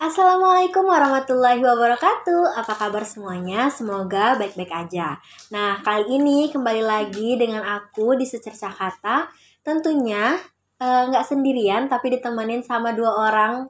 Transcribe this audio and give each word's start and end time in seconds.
Assalamualaikum 0.00 0.88
warahmatullahi 0.88 1.60
wabarakatuh. 1.60 2.56
Apa 2.56 2.72
kabar 2.72 3.04
semuanya? 3.04 3.68
Semoga 3.68 4.32
baik-baik 4.40 4.72
aja. 4.72 5.20
Nah, 5.52 5.76
kali 5.84 6.16
ini 6.16 6.48
kembali 6.48 6.80
lagi 6.80 7.36
dengan 7.36 7.60
aku 7.60 8.16
di 8.16 8.24
Secerca 8.24 8.72
Kata. 8.72 9.28
Tentunya 9.60 10.40
eh, 10.80 11.02
nggak 11.04 11.20
sendirian, 11.20 11.84
tapi 11.84 12.16
ditemenin 12.16 12.64
sama 12.64 12.96
dua 12.96 13.12
orang 13.28 13.68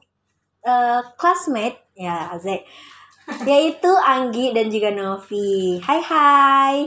eh, 0.63 1.03
classmate 1.19 1.91
ya, 1.99 2.31
Azek. 2.31 2.63
Yaitu 3.51 3.91
Anggi 3.91 4.55
dan 4.55 4.71
juga 4.71 4.87
Novi. 4.95 5.83
Hai 5.83 5.99
hai. 5.99 6.77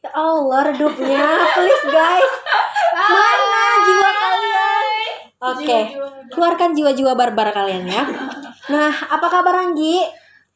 Ya 0.00 0.10
Allah, 0.16 0.72
redupnya. 0.72 1.52
Please 1.52 1.84
guys. 1.92 2.32
Mana 3.12 3.64
jiwa 3.84 4.15
Oke. 5.36 5.78
Keluarkan 6.32 6.72
jiwa-jiwa 6.72 7.12
barbar 7.12 7.52
kalian 7.52 7.84
ya. 7.84 8.02
Nah, 8.72 8.92
apa 8.92 9.26
kabar 9.28 9.68
Anggi? 9.68 10.00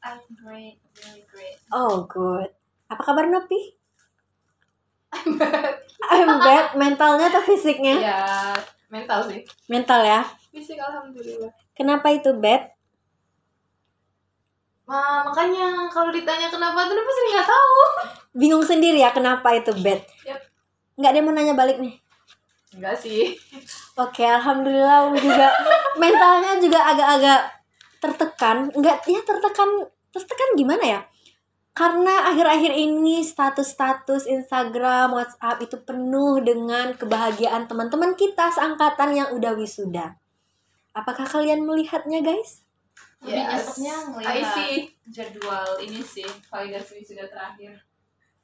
I'm 0.01 0.25
great, 0.33 0.81
really 1.05 1.23
great. 1.29 1.61
Oh, 1.69 2.09
good. 2.09 2.49
Apa 2.89 3.03
kabar 3.05 3.29
Nopi? 3.29 3.77
I'm 6.11 6.31
bad. 6.41 6.73
Mentalnya 6.81 7.29
atau 7.29 7.45
fisiknya? 7.45 8.01
Ya, 8.01 8.25
mental 8.89 9.29
sih. 9.29 9.45
Mental 9.69 10.01
ya. 10.01 10.25
Fisik 10.51 10.81
alhamdulillah. 10.81 11.53
Kenapa 11.77 12.09
itu 12.11 12.33
bad? 12.33 12.73
Ma, 14.91 15.23
makanya 15.23 15.87
kalau 15.87 16.11
ditanya 16.11 16.51
kenapa 16.51 16.91
tuh 16.91 16.99
pasti 16.99 17.21
nggak 17.31 17.47
tahu. 17.47 17.79
Bingung 18.35 18.65
sendiri 18.67 18.99
ya 18.99 19.15
kenapa 19.15 19.55
itu 19.55 19.71
bad? 19.79 20.03
Yap. 20.27 20.41
Nggak 20.99 21.11
ada 21.15 21.19
yang 21.23 21.27
mau 21.31 21.35
nanya 21.37 21.55
balik 21.55 21.79
nih. 21.79 21.95
Enggak 22.71 22.97
sih. 23.03 23.35
Oke, 23.99 24.23
alhamdulillah 24.23 25.11
juga 25.19 25.49
mentalnya 25.99 26.59
juga 26.63 26.81
agak-agak 26.95 27.41
tertekan. 27.99 28.57
Enggak, 28.75 29.03
ya 29.11 29.21
tertekan. 29.27 29.91
Tertekan 30.11 30.51
gimana 30.59 30.83
ya? 30.83 31.01
Karena 31.71 32.31
akhir-akhir 32.35 32.73
ini 32.75 33.23
status-status 33.23 34.27
Instagram, 34.27 35.15
WhatsApp 35.15 35.63
itu 35.63 35.79
penuh 35.87 36.43
dengan 36.43 36.93
kebahagiaan 36.99 37.71
teman-teman 37.71 38.19
kita 38.19 38.51
seangkatan 38.51 39.15
yang 39.15 39.29
udah 39.35 39.55
wisuda. 39.55 40.19
Apakah 40.91 41.25
kalian 41.31 41.63
melihatnya, 41.63 42.27
guys? 42.27 42.67
Lebih 43.23 43.37
Yes. 43.37 43.49
nyeseknya 43.53 43.95
I 43.95 44.05
ngelihat 44.11 44.57
see. 44.57 44.77
jadwal 45.13 45.69
ini 45.79 46.01
sih 46.01 46.27
validasi 46.49 47.05
wisuda 47.05 47.29
terakhir 47.29 47.77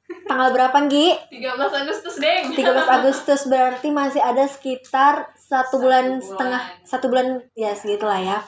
Tanggal 0.07 0.55
berapa, 0.55 0.77
Gi? 0.87 1.19
13 1.35 1.83
Agustus 1.83 2.15
deng. 2.15 2.55
13 2.55 2.63
Agustus 2.87 3.41
berarti 3.51 3.91
masih 3.91 4.23
ada 4.23 4.47
sekitar 4.47 5.35
satu 5.35 5.75
Satu 5.75 5.83
bulan 5.83 6.05
bulan. 6.07 6.23
setengah 6.23 6.61
satu 6.87 7.05
bulan 7.11 7.27
ya 7.59 7.71
segitulah 7.75 8.19
ya. 8.19 8.39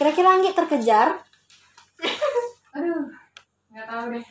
Kira-kira 0.00 0.32
Anggi 0.32 0.56
terkejar? 0.56 1.20
Aduh 2.76 3.04
nggak 3.68 3.84
tahu 3.84 4.04
deh. 4.16 4.26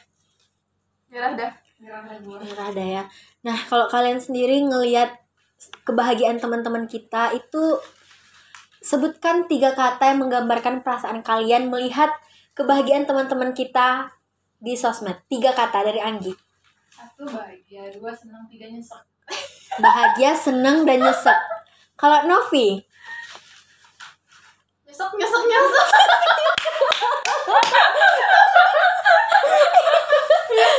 Nyerah 1.13 1.33
dah. 1.37 1.51
nyerah 1.77 2.69
dah 2.73 2.87
ya. 3.01 3.03
Nah 3.45 3.57
kalau 3.69 3.85
kalian 3.85 4.17
sendiri 4.17 4.57
ngelihat 4.65 5.13
kebahagiaan 5.85 6.41
teman-teman 6.41 6.89
kita 6.89 7.37
itu 7.37 7.77
sebutkan 8.81 9.45
tiga 9.45 9.77
kata 9.77 10.09
yang 10.09 10.25
menggambarkan 10.25 10.81
perasaan 10.81 11.21
kalian 11.21 11.69
melihat 11.69 12.09
kebahagiaan 12.57 13.05
teman-teman 13.05 13.53
kita 13.53 14.09
di 14.57 14.73
sosmed. 14.73 15.21
Tiga 15.29 15.53
kata 15.53 15.85
dari 15.85 16.01
Anggi 16.01 16.52
satu 17.03 17.27
bahagia 17.27 17.91
dua 17.99 18.15
senang 18.15 18.47
tiga 18.47 18.71
nyesek. 18.71 19.03
Bahagia 19.83 20.31
senang 20.31 20.87
dan 20.87 21.03
nyesek. 21.03 21.35
Kalau 21.99 22.23
Novi? 22.23 22.79
Nyesek, 24.87 25.11
nyesek, 25.19 25.43
nyesek. 25.43 25.87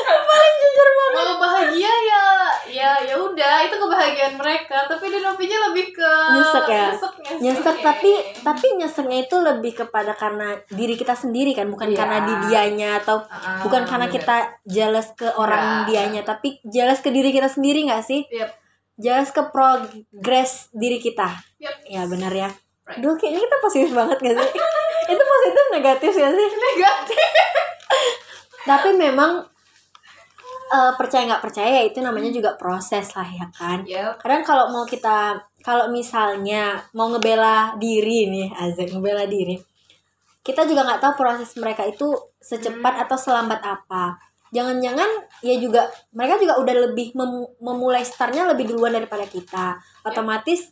paling 0.05 0.55
jujur 0.57 0.89
banget 0.91 1.13
Kalau 1.15 1.35
bahagia 1.37 1.93
ya, 2.03 2.25
ya 2.67 2.91
ya 3.01 3.15
udah 3.17 3.55
itu 3.63 3.77
kebahagiaan 3.77 4.35
mereka. 4.35 4.83
Tapi 4.85 5.05
di 5.07 5.19
Novinya 5.19 5.59
lebih 5.69 5.87
ke 5.91 6.11
Nyesek 6.33 6.65
ya? 6.67 6.87
Nyesek, 6.91 7.13
nyesek. 7.17 7.41
nyesek 7.41 7.67
Oke. 7.71 7.83
tapi 7.83 8.13
tapi 8.41 8.67
nyeseknya 8.75 9.19
itu 9.23 9.37
lebih 9.37 9.73
kepada 9.77 10.13
karena 10.13 10.49
diri 10.69 10.95
kita 10.95 11.15
sendiri 11.15 11.53
kan 11.53 11.69
bukan 11.69 11.89
Iya. 11.89 11.97
karena 11.97 12.19
di 12.21 12.35
dianya 12.45 12.91
atau 12.99 13.23
Ah, 13.25 13.63
bukan 13.63 13.83
karena 13.85 14.07
bener. 14.07 14.17
kita 14.17 14.37
jealous 14.65 15.09
ke 15.13 15.29
orang 15.31 15.63
Iya. 15.63 15.87
dianya 15.87 16.23
tapi 16.23 16.59
jealous 16.63 16.99
ke 16.99 17.09
diri 17.09 17.31
kita 17.31 17.47
sendiri 17.47 17.85
nggak 17.85 18.03
sih 18.03 18.27
Yep. 18.27 18.51
jealous 18.97 19.31
ke 19.31 19.43
progres 19.47 20.53
diri 20.71 20.99
kita 20.99 21.31
Yep. 21.59 21.75
ya 21.87 22.03
benar 22.05 22.33
ya 22.33 22.51
Right. 22.85 23.01
Duh 23.01 23.17
kayaknya 23.17 23.41
kita 23.41 23.57
positif 23.59 23.91
banget 23.91 24.19
gak 24.19 24.35
sih 24.37 24.51
itu 25.13 25.23
positif 25.25 25.65
negatif 25.73 26.13
gak 26.13 26.33
sih 26.33 26.49
Negatif. 26.53 27.17
tapi 28.69 28.89
memang 28.93 29.45
eh, 30.75 30.93
percaya 30.99 31.23
nggak 31.31 31.45
percaya 31.45 31.71
ya 31.79 31.83
itu 31.87 32.03
namanya 32.03 32.35
juga 32.35 32.59
proses 32.59 33.07
lah 33.15 33.29
ya 33.31 33.47
kan. 33.55 33.87
Yep. 33.87 34.19
kadang 34.19 34.43
kalau 34.43 34.65
mau 34.75 34.83
kita 34.83 35.39
kalau 35.63 35.87
misalnya 35.89 36.83
mau 36.93 37.09
ngebela 37.15 37.79
diri 37.79 38.27
nih 38.29 38.49
Azek 38.53 38.91
ngebela 38.91 39.25
diri 39.31 39.57
kita 40.45 40.69
juga 40.69 40.85
nggak 40.85 41.01
tahu 41.01 41.13
proses 41.17 41.57
mereka 41.57 41.89
itu 41.89 42.13
secepat 42.37 43.09
atau 43.09 43.17
selambat 43.17 43.65
apa. 43.65 44.21
Jangan-jangan 44.53 45.09
ya 45.41 45.57
juga 45.57 45.89
mereka 46.13 46.37
juga 46.37 46.61
udah 46.61 46.75
lebih 46.93 47.17
mem- 47.17 47.49
memulai 47.59 48.05
startnya 48.05 48.45
lebih 48.53 48.69
duluan 48.71 48.93
daripada 48.93 49.25
kita. 49.25 49.81
Otomatis 50.05 50.69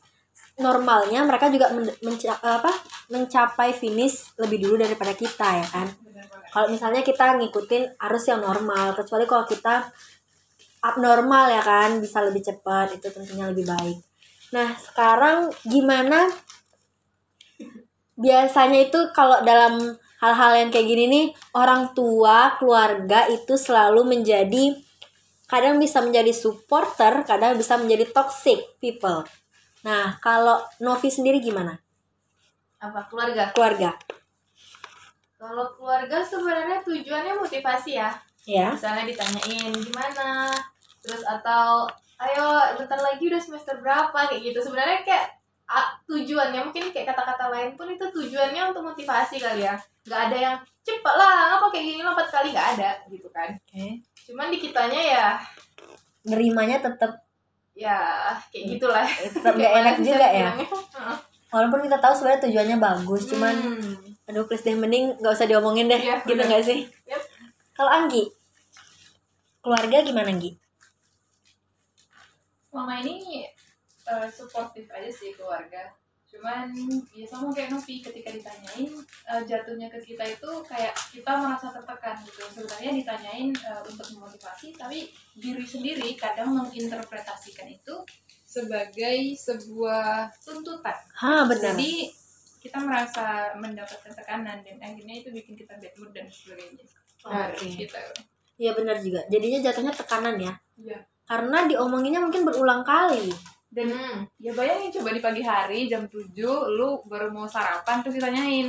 normalnya 0.61 1.25
mereka 1.25 1.49
juga 1.49 1.73
men- 1.73 1.97
menca- 2.05 2.41
apa 2.43 2.73
mencapai 3.09 3.73
finish 3.73 4.37
lebih 4.37 4.69
dulu 4.69 4.85
daripada 4.85 5.17
kita 5.17 5.49
ya 5.65 5.69
kan? 5.69 5.89
Kalau 6.53 6.69
misalnya 6.69 7.01
kita 7.01 7.41
ngikutin 7.41 7.97
arus 7.97 8.25
yang 8.29 8.45
normal 8.45 8.93
kecuali 8.93 9.25
kalau 9.25 9.49
kita 9.49 9.89
abnormal 10.85 11.49
ya 11.49 11.63
kan? 11.65 11.97
Bisa 12.03 12.21
lebih 12.21 12.45
cepat 12.45 12.93
itu 12.93 13.09
tentunya 13.09 13.49
lebih 13.49 13.65
baik. 13.65 13.99
Nah 14.53 14.77
sekarang 14.77 15.49
gimana? 15.65 16.29
Biasanya 18.13 18.93
itu 18.93 19.01
kalau 19.17 19.41
dalam 19.41 19.97
hal-hal 20.23 20.53
yang 20.55 20.69
kayak 20.71 20.87
gini 20.87 21.05
nih 21.11 21.27
orang 21.59 21.97
tua 21.99 22.55
keluarga 22.61 23.27
itu 23.27 23.59
selalu 23.59 24.07
menjadi 24.07 24.77
kadang 25.51 25.83
bisa 25.83 25.99
menjadi 25.99 26.31
supporter 26.31 27.27
kadang 27.27 27.59
bisa 27.59 27.75
menjadi 27.75 28.09
toxic 28.15 28.79
people 28.79 29.27
nah 29.83 30.15
kalau 30.23 30.63
Novi 30.79 31.11
sendiri 31.11 31.43
gimana 31.43 31.79
Apa 32.83 33.07
keluarga? 33.07 33.51
keluarga 33.55 33.91
Kalau 35.43 35.75
keluarga 35.75 36.23
sebenarnya 36.23 36.79
tujuannya 36.87 37.35
motivasi 37.35 37.99
ya. 37.99 38.15
ya 38.47 38.71
Misalnya 38.79 39.11
ditanyain 39.11 39.75
gimana, 39.75 40.55
terus 41.03 41.27
atau 41.27 41.83
ayo 42.23 42.79
bentar 42.79 42.95
lagi 43.03 43.27
udah 43.27 43.43
semester 43.43 43.75
berapa 43.83 44.15
kayak 44.31 44.39
gitu. 44.39 44.63
Sebenarnya 44.63 45.03
kayak 45.03 45.35
ah, 45.67 45.99
tujuannya 46.07 46.63
mungkin 46.63 46.95
kayak 46.95 47.11
kata-kata 47.11 47.51
lain 47.51 47.75
pun 47.75 47.91
itu 47.91 48.07
tujuannya 48.07 48.71
untuk 48.71 48.87
motivasi 48.87 49.43
kali 49.43 49.67
ya. 49.67 49.75
Gak 50.07 50.31
ada 50.31 50.37
yang 50.39 50.57
cepet 50.87 51.15
lah, 51.19 51.59
apa 51.59 51.67
kayak 51.75 51.91
gini 51.91 52.03
lompat 52.07 52.31
kali 52.31 52.55
gak 52.55 52.79
ada 52.79 53.03
gitu 53.11 53.27
kan. 53.35 53.51
oke 53.51 53.87
Cuman 54.31 54.47
di 54.55 54.59
kitanya 54.63 55.01
ya 55.03 55.27
nerimanya 56.23 56.79
tetap 56.79 57.19
ya 57.73 57.99
kayak 58.49 58.65
gitulah. 58.71 59.07
tetap 59.07 59.53
gak 59.53 59.61
Kayak 59.65 59.81
enak 59.81 59.97
juga 59.99 60.27
ya 60.27 60.49
bilangnya? 60.51 60.69
walaupun 61.49 61.81
kita 61.83 61.99
tahu 61.99 62.13
sebenarnya 62.15 62.43
tujuannya 62.43 62.77
bagus 62.79 63.23
cuman 63.27 63.55
Hmm. 63.55 63.93
aduh 64.25 64.45
please 64.45 64.63
deh 64.63 64.73
mending 64.73 65.13
nggak 65.17 65.33
usah 65.33 65.45
diomongin 65.45 65.87
deh 65.87 65.99
Iya, 65.99 66.21
gitu 66.23 66.39
nggak 66.39 66.63
sih 66.63 66.81
Yep. 67.05 67.23
kalau 67.73 67.91
Anggi 67.91 68.25
keluarga 69.59 70.01
gimana 70.01 70.29
Anggi 70.29 70.53
selama 72.65 72.95
ini 72.99 73.45
eh, 74.03 74.27
suportif 74.29 74.89
aja 74.89 75.11
sih 75.11 75.33
keluarga 75.33 75.93
cuman 76.33 76.73
ya 77.13 77.29
sama 77.29 77.53
kayak 77.53 77.77
Novi 77.77 78.01
ketika 78.01 78.33
ditanyain 78.33 78.89
eh, 79.29 79.43
jatuhnya 79.45 79.93
ke 79.93 80.01
kita 80.01 80.25
itu 80.25 80.51
kayak 80.65 80.97
kita 81.13 81.29
merasa 81.29 81.69
tertekan 81.69 82.17
gitu. 82.25 82.41
Sebenarnya 82.49 82.93
ditanyain 82.97 83.53
eh, 83.53 83.83
untuk 83.85 84.07
memotivasi 84.17 84.73
tapi 84.81 85.13
diri 85.37 85.65
sendiri 85.69 86.17
kadang 86.17 86.57
menginterpretasikan 86.57 87.69
itu 87.69 88.01
sebagai 88.49 89.37
sebuah 89.37 90.33
tuntutan. 90.41 90.97
Ha 91.21 91.45
benar. 91.45 91.77
Jadi 91.77 92.09
kita 92.65 92.81
merasa 92.81 93.53
mendapatkan 93.61 94.13
tekanan 94.17 94.65
dan 94.65 94.77
akhirnya 94.81 95.21
itu 95.21 95.29
bikin 95.29 95.53
kita 95.53 95.77
bad 95.77 95.95
mood 96.01 96.11
dan 96.17 96.27
sebagainya. 96.33 96.85
Oke. 97.29 97.69
gitu. 97.77 98.01
Iya 98.57 98.73
benar 98.73 98.97
juga. 99.05 99.21
Jadinya 99.29 99.59
jatuhnya 99.61 99.93
tekanan 99.93 100.37
ya. 100.41 100.55
Iya. 100.81 100.99
karena 101.23 101.65
diomonginnya 101.71 102.19
mungkin 102.19 102.43
berulang 102.43 102.83
kali 102.83 103.31
dan 103.73 103.89
Hmm. 103.89 104.29
ya 104.37 104.53
bayangin 104.53 104.93
coba 104.93 105.11
di 105.11 105.21
pagi 105.21 105.41
hari 105.41 105.89
jam 105.89 106.05
7 106.05 106.29
lu 106.71 107.01
baru 107.03 107.29
mau 107.29 107.45
sarapan 107.47 108.01
terus 108.01 108.21
ditanyain 108.21 108.69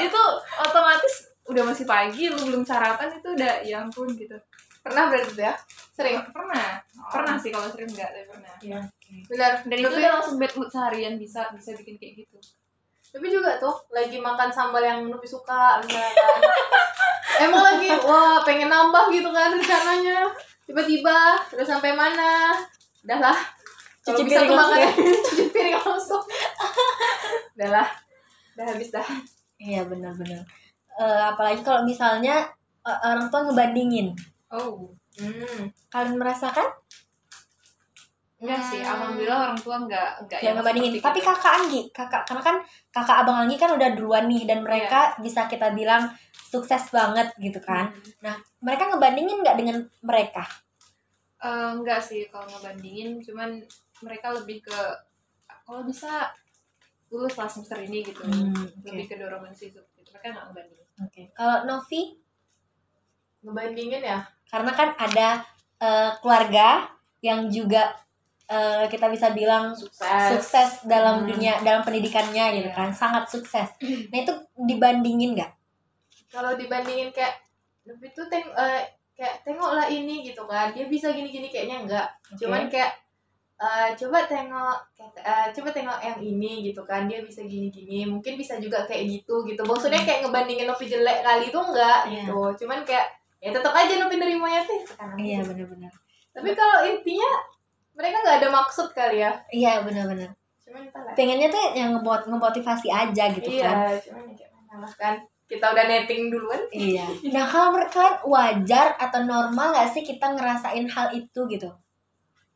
itu 0.00 0.22
otomatis 0.60 1.14
udah 1.44 1.62
masih 1.64 1.82
pagi 1.84 2.30
lu 2.30 2.38
belum 2.40 2.62
sarapan 2.62 3.10
itu 3.12 3.28
udah 3.28 3.52
ya 3.62 3.82
ampun 3.82 4.14
gitu 4.14 4.38
Pernah 4.80 5.12
berarti 5.12 5.36
ya? 5.36 5.52
Sering. 5.92 6.16
pernah 6.32 6.80
pernah 7.12 7.36
sih 7.36 7.52
kalau 7.52 7.68
sering 7.68 7.90
enggak 7.90 8.08
tapi 8.10 8.26
pernah 8.26 8.54
Iya. 8.60 8.80
Benar. 9.26 9.52
dan 9.66 9.76
itu 9.76 9.90
udah 9.92 10.10
langsung 10.14 10.36
bad 10.38 10.52
mood 10.54 10.70
seharian 10.70 11.14
bisa 11.16 11.50
bisa 11.52 11.74
bikin 11.74 11.98
kayak 11.98 12.24
gitu 12.24 12.38
tapi 13.10 13.26
juga 13.26 13.58
tuh 13.58 13.74
lagi 13.90 14.16
makan 14.16 14.48
sambal 14.48 14.78
yang 14.78 15.02
Novi 15.04 15.26
suka 15.26 15.82
emang 17.44 17.58
lagi 17.60 17.90
wah 17.98 18.38
pengen 18.40 18.70
nambah 18.70 19.10
gitu 19.10 19.28
kan 19.28 19.50
rencananya 19.50 20.30
tiba-tiba 20.70 21.34
udah 21.50 21.66
sampai 21.66 21.90
mana 21.98 22.54
udahlah 23.02 23.34
kalau 24.06 24.16
Cuci 24.16 24.22
piring 24.30 24.48
tuh 24.48 24.56
makan 24.56 24.78
ya? 24.78 24.90
cuci 25.26 25.44
piring 25.50 25.74
langsung 25.82 26.24
udahlah 27.58 27.88
udah 28.54 28.66
habis 28.70 28.88
dah 28.94 29.08
Iya 29.60 29.84
benar-benar. 29.84 30.40
Eh, 30.96 31.22
apalagi 31.28 31.60
kalau 31.60 31.84
misalnya 31.84 32.48
eh, 32.80 32.98
orang 33.04 33.28
tua 33.28 33.44
ngebandingin, 33.44 34.16
Oh, 34.48 34.88
hmm. 35.20 35.68
kalian 35.92 36.16
merasakan? 36.16 36.64
Enggak 38.40 38.60
sih. 38.72 38.80
Hmm. 38.80 38.92
Alhamdulillah 38.96 39.38
orang 39.46 39.58
tua 39.60 39.76
enggak 39.76 40.10
enggak 40.24 40.40
yang 40.40 40.54
ngebandingin. 40.56 40.92
Tapi 40.98 41.20
gitu. 41.20 41.28
kakak 41.28 41.52
Anggi, 41.60 41.80
kakak 41.92 42.22
karena 42.24 42.42
kan 42.42 42.56
kakak 42.88 43.16
abang 43.20 43.38
Anggi 43.44 43.56
kan 43.60 43.70
udah 43.76 43.88
duluan 43.92 44.24
nih 44.26 44.42
dan 44.48 44.64
mereka 44.64 45.14
bisa 45.20 45.44
kita 45.44 45.70
bilang 45.76 46.08
sukses 46.32 46.88
banget 46.90 47.28
gitu 47.36 47.60
kan. 47.60 47.92
Hmm. 48.24 48.40
Mereka 48.64 48.90
ngebandingin 48.90 49.44
nggak 49.44 49.56
dengan 49.60 49.76
mereka? 50.00 50.42
Eh, 51.40 51.70
enggak 51.76 52.00
sih 52.00 52.28
kalau 52.32 52.48
ngebandingin, 52.48 53.20
cuman 53.20 53.60
mereka 54.00 54.32
lebih 54.32 54.64
ke 54.64 54.78
kalau 55.64 55.84
bisa 55.84 56.32
lulus 57.12 57.36
lah 57.36 57.46
semester 57.46 57.78
ini 57.80 58.02
gitu. 58.02 58.24
Hmm, 58.24 58.56
oke. 58.56 58.88
Lebih 58.88 59.06
ke 59.06 59.14
dorongan 59.20 59.52
sih 59.52 59.70
gitu. 59.70 59.84
Mereka 60.10 60.26
nggak 60.32 60.44
ngebandingin. 60.50 60.88
Oke. 61.00 61.22
Kalau 61.32 61.64
Novi, 61.64 62.16
ngebandingin 63.40 64.04
ya 64.04 64.20
karena 64.50 64.72
kan 64.74 64.88
ada 64.98 65.28
eh, 65.80 66.10
keluarga 66.20 66.90
yang 67.24 67.48
juga 67.48 67.94
eh, 68.50 68.84
kita 68.84 69.06
bisa 69.06 69.30
bilang 69.30 69.70
sukses 69.72 70.34
sukses 70.34 70.70
dalam 70.84 71.22
Hmm. 71.22 71.28
dunia 71.28 71.58
dalam 71.60 71.80
pendidikannya 71.80 72.44
gitu 72.52 72.66
Iya. 72.66 72.76
kan, 72.76 72.90
sangat 72.90 73.24
sukses. 73.24 73.68
Nah 74.10 74.18
itu 74.18 74.32
dibandingin 74.58 75.34
nggak? 75.34 75.52
kalau 76.28 76.54
dibandingin 76.54 77.10
kayak 77.10 77.42
lebih 77.82 78.10
tuh 78.10 78.22
teng 78.24 78.46
eh, 78.48 78.82
kayak 79.12 79.42
tengoklah 79.42 79.84
ini 79.84 80.22
gitu 80.24 80.42
kan 80.44 80.70
dia 80.70 80.86
bisa 80.86 81.10
gini-gini 81.10 81.46
kayaknya 81.46 81.82
enggak 81.82 82.06
cuman 82.32 82.70
kayak 82.70 82.94
eh, 83.58 83.90
coba 83.92 84.24
tengok 84.24 84.78
eh, 85.16 85.46
coba 85.50 85.68
tengok 85.70 85.98
yang 85.98 86.18
ini 86.18 86.62
gitu 86.64 86.80
kan 86.82 87.04
dia 87.04 87.18
bisa 87.20 87.42
gini-gini 87.42 88.06
mungkin 88.06 88.34
bisa 88.34 88.56
juga 88.56 88.86
kayak 88.86 89.10
gitu 89.10 89.42
gitu 89.44 89.58
maksudnya 89.60 89.98
kayak 90.00 90.22
ngebandingin 90.22 90.64
Novi 90.64 90.86
jelek 90.86 91.18
kali 91.20 91.50
itu 91.50 91.58
enggak 91.60 92.00
Iya. 92.06 92.22
gitu 92.22 92.38
cuman 92.62 92.78
kayak 92.80 93.06
ya 93.38 93.50
tetap 93.50 93.74
aja 93.74 93.94
Novi 93.96 94.14
nerimanya 94.16 94.60
tuh 94.62 94.78
sekarang 94.86 95.18
Iya 95.18 95.38
benar-benar. 95.42 95.90
tapi 96.30 96.50
kalau 96.54 96.78
intinya 96.86 97.30
mereka 98.00 98.16
nggak 98.18 98.36
ada 98.40 98.48
maksud 98.48 98.88
kali 98.90 99.20
ya 99.20 99.32
Iya 99.52 99.84
benar-benar. 99.84 100.32
cuman 100.64 100.82
Pengennya 101.12 101.48
tuh 101.48 101.76
yang 101.76 101.92
ngebot 101.92 102.24
ngemotivasi 102.24 102.88
aja 102.88 103.24
gitu 103.30 103.60
kan. 103.60 103.92
iya 103.92 104.00
cuman 104.00 104.24
ya 104.26 104.34
kayak 104.40 104.80
lah 104.80 104.92
kan 104.96 105.14
kita 105.44 105.66
udah 105.66 105.84
netting 105.84 106.30
duluan 106.30 106.62
Iya. 106.70 107.04
Nah 107.34 107.44
kalau 107.44 107.74
menurut 107.74 107.90
kalian 107.90 108.16
wajar 108.24 108.94
atau 108.96 109.20
normal 109.22 109.74
gak 109.74 109.90
sih 109.90 110.00
kita 110.00 110.32
ngerasain 110.32 110.86
hal 110.86 111.10
itu 111.12 111.40
gitu? 111.46 111.68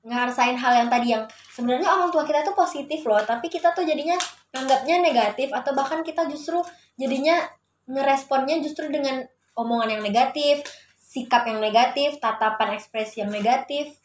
Ngerasain 0.05 0.55
hal 0.55 0.73
yang 0.79 0.89
tadi 0.89 1.11
yang 1.11 1.25
sebenarnya 1.51 1.89
orang 1.89 2.13
tua 2.13 2.23
kita 2.23 2.45
tuh 2.45 2.53
positif 2.53 3.03
loh, 3.03 3.17
tapi 3.19 3.49
kita 3.49 3.73
tuh 3.73 3.83
jadinya 3.83 4.15
nganggapnya 4.53 5.01
negatif 5.01 5.49
atau 5.49 5.73
bahkan 5.73 6.05
kita 6.05 6.29
justru 6.29 6.61
jadinya 6.95 7.41
ngeresponnya 7.89 8.61
justru 8.61 8.93
dengan 8.93 9.25
omongan 9.57 9.97
yang 9.99 10.03
negatif, 10.05 10.61
sikap 11.01 11.49
yang 11.49 11.57
negatif, 11.59 12.21
tatapan 12.21 12.77
ekspresi 12.77 13.25
yang 13.25 13.33
negatif. 13.33 13.97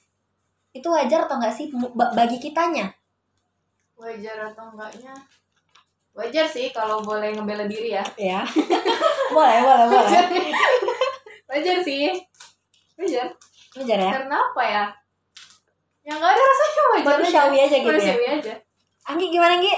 Itu 0.71 0.88
wajar 0.88 1.25
atau 1.25 1.36
enggak 1.36 1.51
sih 1.51 1.66
ba- 1.71 2.13
bagi 2.13 2.38
kitanya? 2.38 2.94
wajar 3.95 4.48
atau 4.48 4.71
enggaknya 4.71 5.12
wajar 6.10 6.48
sih 6.48 6.71
kalau 6.71 7.00
boleh 7.00 7.36
ngebela 7.36 7.66
diri 7.66 7.92
ya 7.92 8.04
Ya. 8.16 8.39
boleh, 9.36 9.60
boleh, 9.60 9.86
boleh. 9.86 10.00
wajar 10.00 10.24
wajar 11.45 11.77
sih 11.80 12.07
wajar 12.95 13.27
Wajar 13.69 13.98
ya. 14.00 14.12
karena 14.13 14.36
apa 14.39 14.63
ya 14.63 14.83
yang 16.01 16.16
nggak 16.16 16.31
ada 16.31 16.42
rasanya 16.42 16.81
wajar 16.89 17.07
Manusiawi 17.12 17.57
aja 17.60 17.77
gitu 17.77 17.92
ya. 18.00 18.16
aja 18.33 18.54
Anggi 19.06 19.25
gimana 19.30 19.54
Anggi? 19.54 19.74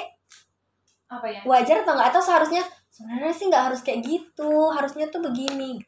Apa 1.09 1.25
ya? 1.25 1.41
wajar 1.43 1.77
atau 1.81 1.91
enggak 1.91 2.09
atau 2.13 2.21
seharusnya 2.21 2.61
sebenarnya 2.87 3.33
sih 3.33 3.49
nggak 3.49 3.65
harus 3.67 3.81
kayak 3.81 4.05
gitu 4.05 4.51
harusnya 4.69 5.09
tuh 5.09 5.19
begini 5.19 5.81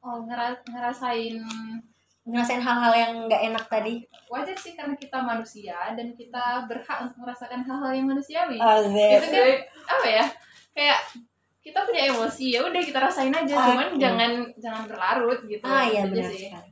Oh, 0.00 0.22
ngera- 0.22 0.62
ngerasain 0.64 1.34
ngerasain 2.22 2.60
hal-hal 2.60 2.92
yang 2.92 3.12
nggak 3.26 3.42
enak 3.46 3.64
tadi 3.66 4.04
wajar 4.26 4.54
sih 4.54 4.72
karena 4.72 4.92
kita 4.94 5.18
manusia 5.18 5.74
dan 5.92 6.12
kita 6.12 6.64
berhak 6.64 6.98
untuk 7.02 7.16
merasakan 7.18 7.60
hal-hal 7.60 7.90
yang 7.90 8.06
manusiawi. 8.06 8.56
Azep. 8.56 9.18
itu 9.18 9.28
kan 9.32 9.56
apa 9.88 10.06
ya? 10.06 10.24
Kayak 10.70 10.98
kita 11.60 11.78
punya 11.82 12.02
emosi 12.08 12.46
ya 12.50 12.60
udah 12.62 12.80
kita 12.80 12.98
rasain 12.98 13.30
aja, 13.30 13.52
Ah, 13.52 13.66
cuman 13.66 13.88
iya. 13.90 14.00
jangan 14.00 14.32
jangan 14.56 14.82
berlarut 14.86 15.40
gitu. 15.44 15.60
ah 15.62 15.82
iya 15.82 16.02
Itu 16.02 16.08
aja 16.08 16.14
benar 16.14 16.30
sih. 16.30 16.42
sekali 16.46 16.70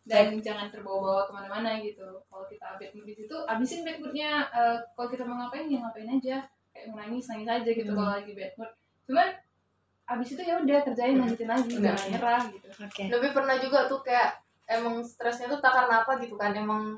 Dan 0.00 0.26
jangan 0.40 0.66
terbawa-bawa 0.68 1.22
ke 1.24 1.32
mana-mana 1.32 1.70
gitu. 1.78 2.06
Kalau 2.24 2.44
kita 2.46 2.66
bad 2.74 2.90
mood 2.90 3.04
di 3.04 3.14
situ, 3.14 3.36
abisin 3.44 3.80
bad 3.82 3.98
moodnya. 3.98 4.32
eh, 4.48 4.76
kalau 4.90 5.08
kita 5.08 5.22
mau 5.22 5.36
ngapain 5.38 5.66
ya 5.66 5.78
ngapain 5.80 6.08
aja. 6.10 6.36
Kayak 6.70 6.86
nangis 6.94 7.24
nangis 7.26 7.48
aja 7.48 7.66
gitu 7.68 7.90
Hmm. 7.90 7.98
kalau 7.98 8.10
lagi 8.14 8.32
bad 8.32 8.52
mood. 8.54 8.70
Cuman 9.04 9.28
abis 10.06 10.28
itu 10.30 10.42
ya 10.42 10.54
udah 10.56 10.78
kerjain 10.82 11.16
lanjutin 11.16 11.46
lagi 11.46 11.70
jangan 11.72 12.06
nyerah 12.08 12.42
gitu. 12.48 12.66
oke 12.68 13.02
lebih 13.08 13.30
pernah 13.30 13.56
juga 13.56 13.86
tuh 13.86 14.02
kayak 14.02 14.42
emang 14.70 15.02
stresnya 15.02 15.50
tuh 15.50 15.58
tak 15.58 15.74
karena 15.74 16.06
apa 16.06 16.14
gitu 16.22 16.38
kan 16.38 16.54
emang 16.54 16.94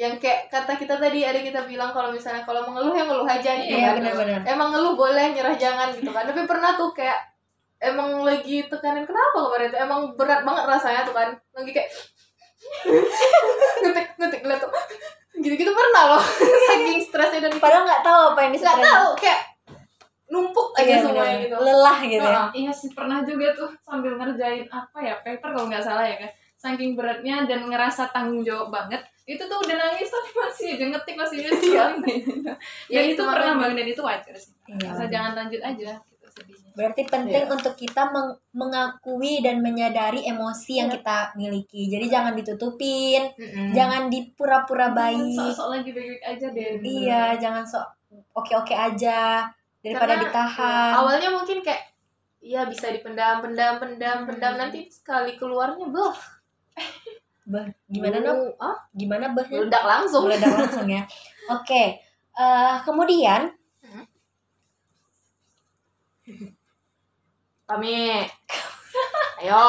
yang 0.00 0.16
kayak 0.16 0.48
kata 0.48 0.80
kita 0.80 0.96
tadi 0.96 1.28
ada 1.28 1.44
kita 1.44 1.68
bilang 1.68 1.92
kalau 1.92 2.08
misalnya 2.08 2.40
kalau 2.48 2.64
mengeluh 2.64 2.96
ya 2.96 3.04
ngeluh 3.04 3.28
aja 3.28 3.52
gitu 3.60 3.76
iya 3.76 3.92
kan. 3.92 4.40
emang 4.48 4.72
ngeluh 4.72 4.96
boleh 4.96 5.36
nyerah 5.36 5.52
jangan 5.60 5.92
gitu 5.92 6.08
kan. 6.08 6.24
Tapi 6.24 6.48
pernah 6.48 6.72
tuh 6.72 6.88
kayak 6.96 7.20
emang 7.84 8.24
lagi 8.24 8.64
tekanan 8.64 9.04
kenapa 9.04 9.36
kemarin 9.36 9.68
tuh? 9.68 9.80
Emang 9.84 10.00
berat 10.16 10.40
banget 10.40 10.64
rasanya 10.64 11.04
tuh 11.04 11.12
kan. 11.12 11.36
Lagi 11.52 11.70
kayak 11.76 11.90
ngetik 13.84 14.06
ngetik 14.16 14.40
lihat 14.48 14.60
tuh. 14.64 14.72
Gitu 15.36 15.52
gitu 15.52 15.72
pernah 15.76 16.16
loh. 16.16 16.24
Saking 16.72 17.00
stresnya 17.04 17.40
dan 17.44 17.60
padahal 17.60 17.84
nggak 17.84 18.00
tahu 18.00 18.20
apa 18.32 18.38
yang 18.40 18.52
nggak 18.56 18.64
disetelin 18.72 18.88
tahu 18.88 19.10
kayak 19.20 19.40
numpuk 20.32 20.68
aja 20.80 20.86
iya, 20.86 20.96
semuanya 21.04 21.20
benar-benar. 21.20 21.44
gitu. 21.44 21.56
Lelah 21.60 21.98
gitu 22.08 22.24
ya. 22.24 22.42
Iya 22.56 22.72
sih 22.72 22.90
pernah 22.96 23.20
juga 23.20 23.52
tuh 23.52 23.68
sambil 23.84 24.16
ngerjain 24.16 24.64
apa 24.72 24.98
ya 25.04 25.20
paper 25.20 25.52
kalau 25.52 25.68
nggak 25.68 25.84
salah 25.84 26.08
ya 26.08 26.16
kan 26.16 26.32
saking 26.60 26.92
beratnya 26.92 27.42
dan 27.44 27.64
ngerasa 27.64 28.12
tanggung 28.12 28.44
jawab 28.44 28.68
banget 28.68 29.00
itu 29.24 29.40
tuh 29.40 29.56
udah 29.58 29.76
nangis 29.78 30.06
tapi 30.06 30.30
masih 30.34 30.66
aja 30.74 30.84
ngetik 30.86 31.16
masih 31.16 31.38
aja 31.42 31.56
dan 31.94 32.20
Ya, 32.86 33.00
itu, 33.02 33.16
itu 33.16 33.22
pernah 33.22 33.54
banget 33.56 33.76
dan 33.78 33.88
itu 33.88 34.02
wajar 34.02 34.34
sih 34.36 34.52
Iya, 34.66 34.92
benar. 34.92 35.08
jangan 35.08 35.32
lanjut 35.34 35.62
aja 35.62 35.90
gitu 35.96 36.26
sedihnya 36.28 36.70
berarti 36.72 37.02
penting 37.04 37.42
Iya. 37.42 37.50
untuk 37.50 37.74
kita 37.74 38.02
meng- 38.06 38.38
mengakui 38.52 39.40
dan 39.40 39.56
menyadari 39.58 40.20
emosi 40.24 40.72
yang 40.76 40.88
Iya. 40.88 40.96
kita 40.96 41.16
miliki 41.34 41.82
jadi 41.88 42.06
jangan 42.08 42.32
ditutupin 42.34 43.22
Mm-mm. 43.32 43.72
jangan 43.72 44.02
dipura-pura 44.06 44.90
baik 44.90 45.32
sok-sok 45.32 45.68
lagi 45.72 45.90
baik-baik 45.90 46.22
aja 46.22 46.46
deh 46.48 46.70
iya 46.80 47.22
jangan 47.34 47.64
sok 47.64 47.86
oke-oke 48.32 48.72
aja 48.72 49.48
daripada 49.80 50.12
Karena, 50.12 50.24
ditahan 50.24 50.90
ya, 50.90 50.98
awalnya 50.98 51.30
mungkin 51.30 51.58
kayak 51.60 51.82
ya 52.38 52.64
bisa 52.64 52.88
dipendam 52.88 53.40
pendam 53.40 53.76
pendam 53.76 54.24
pendam 54.24 54.52
Hmm. 54.52 54.60
nanti 54.60 54.88
sekali 54.88 55.34
keluarnya 55.34 55.86
beh 55.86 56.39
Bah, 57.50 57.66
gimana 57.90 58.22
dong 58.22 58.54
ah 58.62 58.78
gimana 58.94 59.34
bahnya 59.34 59.66
meledak 59.66 59.84
langsung. 59.84 60.30
Meledak 60.30 60.54
langsung 60.54 60.86
ya. 60.86 61.02
Oke, 61.50 61.98
eh, 62.34 62.74
kemudian 62.86 63.50
kami. 67.70 68.26
Ayo. 69.40 69.66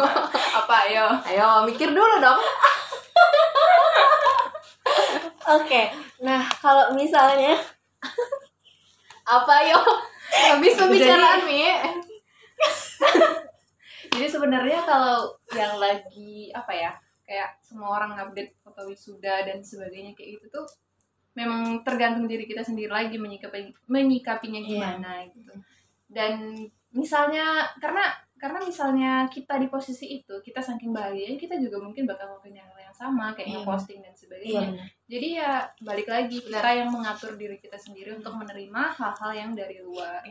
Apa 0.64 0.74
ayo? 0.88 1.06
Ayo 1.28 1.68
mikir 1.68 1.92
dulu 1.92 2.16
dong. 2.18 2.40
Oke, 5.44 5.92
nah 6.24 6.40
kalau 6.56 6.96
misalnya 6.96 7.52
apa 9.24 9.52
ayo? 9.64 9.76
Habis 10.56 10.76
pembicaraan 10.76 11.44
mi 11.44 11.68
jadi 14.14 14.26
sebenarnya 14.30 14.80
kalau 14.86 15.34
yang 15.52 15.74
lagi 15.76 16.54
apa 16.54 16.72
ya 16.72 16.92
kayak 17.24 17.58
semua 17.58 17.98
orang 17.98 18.14
update 18.14 18.54
foto 18.62 18.86
wisuda 18.86 19.42
dan 19.42 19.58
sebagainya 19.58 20.14
kayak 20.14 20.38
gitu 20.38 20.46
tuh 20.60 20.66
memang 21.34 21.82
tergantung 21.82 22.30
diri 22.30 22.46
kita 22.46 22.62
sendiri 22.62 22.92
lagi 22.92 23.18
menyikapi 23.18 23.74
menyikapinya 23.90 24.60
Iya. 24.62 24.68
gimana 24.70 25.10
gitu 25.34 25.52
dan 26.06 26.54
misalnya 26.94 27.66
karena 27.82 28.06
karena 28.38 28.60
misalnya 28.60 29.12
kita 29.32 29.56
di 29.56 29.66
posisi 29.72 30.20
itu 30.20 30.34
kita 30.44 30.60
saking 30.60 30.92
bahagianya 30.92 31.40
kita 31.40 31.56
juga 31.58 31.80
mungkin 31.80 32.04
bakal 32.04 32.28
ngelakuin 32.28 32.60
hal 32.60 32.76
yang 32.78 32.94
sama 32.94 33.32
kayak 33.34 33.50
Iya. 33.50 33.56
ngeposting 33.64 33.98
dan 34.04 34.12
iya 34.12 34.20
sebagainya 34.20 34.68
benar. 34.70 34.88
jadi 35.10 35.28
ya 35.42 35.50
balik 35.82 36.08
lagi 36.12 36.36
kita 36.38 36.70
yang 36.70 36.90
mengatur 36.92 37.32
diri 37.34 37.56
kita 37.58 37.78
sendiri 37.80 38.14
untuk 38.14 38.36
menerima 38.36 38.82
hal-hal 38.94 39.32
yang 39.34 39.50
dari 39.56 39.80
luar 39.82 40.22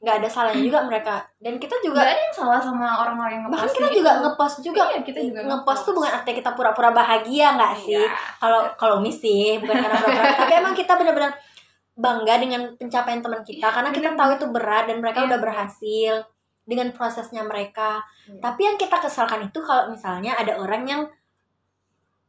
nggak 0.00 0.16
ada 0.24 0.28
salahnya 0.32 0.64
juga 0.64 0.80
mereka 0.80 1.20
dan 1.36 1.60
kita 1.60 1.76
juga 1.84 2.00
Gak 2.00 2.08
ada 2.08 2.22
yang 2.24 2.32
salah 2.32 2.56
sama 2.56 2.88
orang-orang 3.04 3.36
yang 3.36 3.42
bahkan 3.46 3.68
ngeposting 3.68 3.84
kita 3.84 3.96
juga 4.00 4.12
ngepost 4.24 4.56
juga 4.64 4.82
Iya, 4.88 5.00
kita 5.04 5.20
juga 5.20 5.40
ngepost 5.44 5.82
tuh 5.84 5.92
bukan 5.92 6.10
artinya 6.10 6.36
kita 6.40 6.50
pura-pura 6.56 6.88
bahagia 6.88 7.46
nggak 7.52 7.74
sih 7.76 8.00
Iya. 8.00 8.08
kalau 8.40 8.60
kalau 8.80 8.96
misi 9.04 9.60
bukan 9.60 9.76
karena 9.76 9.96
pura-pura 10.00 10.32
tapi 10.40 10.52
emang 10.56 10.72
kita 10.72 10.92
benar-benar 10.96 11.32
bangga 11.92 12.34
dengan 12.40 12.60
pencapaian 12.80 13.20
teman 13.20 13.44
kita 13.44 13.66
Iya, 13.68 13.74
karena 13.76 13.90
kita 13.92 14.08
bener. 14.08 14.20
tahu 14.24 14.30
itu 14.40 14.46
berat 14.48 14.84
dan 14.88 14.96
mereka 15.04 15.18
Iya. 15.20 15.26
udah 15.28 15.38
berhasil 15.38 16.14
dengan 16.64 16.88
prosesnya 16.96 17.42
mereka. 17.44 18.00
Iya. 18.24 18.40
Tapi 18.40 18.60
yang 18.62 18.76
kita 18.80 18.96
kesalkan 18.96 19.44
itu 19.44 19.60
kalau 19.60 19.92
misalnya 19.92 20.32
ada 20.32 20.56
orang 20.56 20.88
yang 20.88 21.02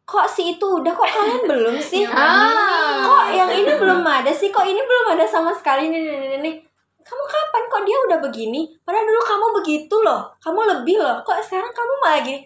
kok 0.03 0.27
si 0.27 0.59
itu 0.59 0.65
udah 0.65 0.91
kok 0.91 1.07
kalian 1.07 1.47
belum 1.47 1.75
sih? 1.79 2.03
Ah. 2.03 2.99
Kok 2.99 3.25
yang 3.31 3.47
ini 3.47 3.79
belum 3.79 4.03
ada 4.03 4.27
sih? 4.27 4.51
Kok 4.51 4.65
ini 4.65 4.81
belum 4.81 5.15
ada 5.15 5.23
sama 5.23 5.55
sekali 5.55 5.87
nih 5.87 6.01
nih, 6.03 6.17
nih, 6.19 6.39
nih. 6.43 6.55
Kamu 7.01 7.23
kapan 7.25 7.63
kok 7.67 7.83
dia 7.83 7.97
udah 8.09 8.17
begini? 8.21 8.61
Padahal 8.85 9.05
dulu 9.05 9.21
kamu 9.25 9.45
begitu 9.61 9.95
loh. 10.01 10.21
Kamu 10.37 10.59
lebih 10.77 11.01
loh. 11.01 11.21
Kok 11.25 11.37
sekarang 11.41 11.73
kamu 11.73 11.93
malah 12.01 12.21
gini? 12.21 12.39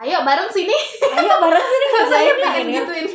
Ayo 0.00 0.24
bareng 0.24 0.48
sini. 0.48 0.74
Ayo 1.12 1.34
bareng 1.38 1.66
sini 1.66 1.86
kerjain 1.92 2.10
Saya 2.12 2.32
pengen 2.40 2.66
gituin. 2.72 3.06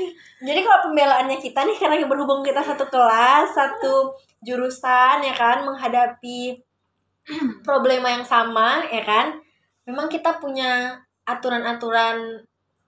Jadi 0.46 0.60
kalau 0.62 0.80
pembelaannya 0.90 1.38
kita 1.42 1.66
nih 1.66 1.78
karena 1.80 2.06
berhubung 2.06 2.46
kita 2.46 2.62
satu 2.62 2.86
kelas, 2.92 3.56
satu 3.56 4.14
jurusan 4.46 5.26
ya 5.26 5.34
kan 5.34 5.66
menghadapi 5.66 6.62
problema 7.68 8.14
yang 8.14 8.22
sama 8.22 8.86
ya 8.92 9.02
kan. 9.02 9.42
Memang 9.90 10.12
kita 10.12 10.38
punya 10.38 11.02
aturan-aturan 11.26 12.46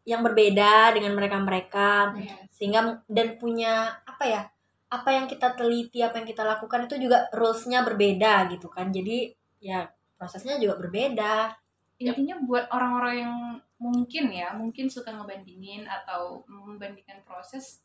yang 0.07 0.21
berbeda 0.21 0.93
dengan 0.93 1.17
mereka-mereka 1.17 2.13
sehingga 2.53 3.01
dan 3.09 3.35
punya 3.41 3.97
apa 4.05 4.23
ya? 4.23 4.41
Apa 4.87 5.09
yang 5.11 5.27
kita 5.27 5.51
teliti, 5.53 5.99
apa 5.99 6.19
yang 6.23 6.27
kita 6.27 6.47
lakukan 6.47 6.87
itu 6.87 6.95
juga 6.97 7.27
rules-nya 7.35 7.83
berbeda 7.83 8.47
gitu 8.51 8.71
kan. 8.71 8.87
Jadi 8.89 9.31
ya 9.59 9.83
prosesnya 10.15 10.55
juga 10.57 10.79
berbeda. 10.79 11.51
intinya 11.97 12.37
buat 12.45 12.69
orang-orang 12.69 13.15
yang 13.25 13.35
mungkin 13.81 14.29
ya 14.29 14.53
mungkin 14.53 14.85
suka 14.85 15.09
ngebandingin 15.17 15.89
atau 15.89 16.45
membandingkan 16.45 17.25
proses 17.25 17.81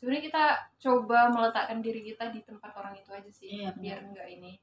sebenarnya 0.00 0.24
kita 0.28 0.44
coba 0.80 1.28
meletakkan 1.28 1.84
diri 1.84 2.00
kita 2.00 2.32
di 2.32 2.40
tempat 2.48 2.72
orang 2.72 2.96
itu 2.96 3.12
aja 3.12 3.28
sih 3.28 3.60
Iya, 3.60 3.76
biar 3.76 4.08
enggak 4.08 4.24
ini 4.24 4.56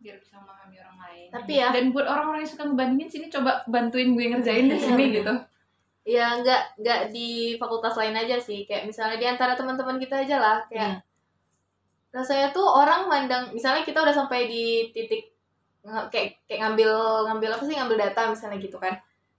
biar 0.00 0.16
bisa 0.24 0.40
memahami 0.40 0.76
orang 0.80 0.98
lain 1.04 1.28
Tapi 1.36 1.52
ya, 1.52 1.68
dan 1.68 1.92
buat 1.92 2.08
orang-orang 2.08 2.40
yang 2.42 2.52
suka 2.52 2.64
ngebandingin 2.64 3.08
sini 3.12 3.26
coba 3.28 3.60
bantuin 3.68 4.16
gue 4.16 4.24
ngerjain 4.24 4.66
di 4.66 4.76
Iya, 4.76 4.84
sini 4.88 5.04
benar. 5.04 5.16
gitu 5.20 5.34
ya 6.02 6.42
nggak 6.42 6.82
nggak 6.82 7.00
di 7.14 7.54
fakultas 7.58 7.94
lain 7.94 8.14
aja 8.18 8.36
sih. 8.42 8.66
Kayak 8.66 8.90
misalnya 8.90 9.16
di 9.18 9.26
antara 9.26 9.54
teman-teman 9.54 9.98
kita 10.02 10.26
aja 10.26 10.36
lah. 10.38 10.58
Kayak 10.66 11.02
Iya. 11.02 11.10
rasanya 12.12 12.52
tuh 12.52 12.66
orang 12.68 13.08
mandang 13.08 13.56
misalnya 13.56 13.88
kita 13.88 14.04
udah 14.04 14.12
sampai 14.12 14.44
di 14.44 14.92
titik 14.92 15.32
kayak 15.82 16.44
kayak 16.44 16.60
ngambil 16.60 16.90
ngambil 17.30 17.50
apa 17.56 17.64
sih? 17.64 17.74
Ngambil 17.78 17.96
data 17.98 18.22
misalnya 18.28 18.58
gitu 18.60 18.76
kan. 18.76 18.94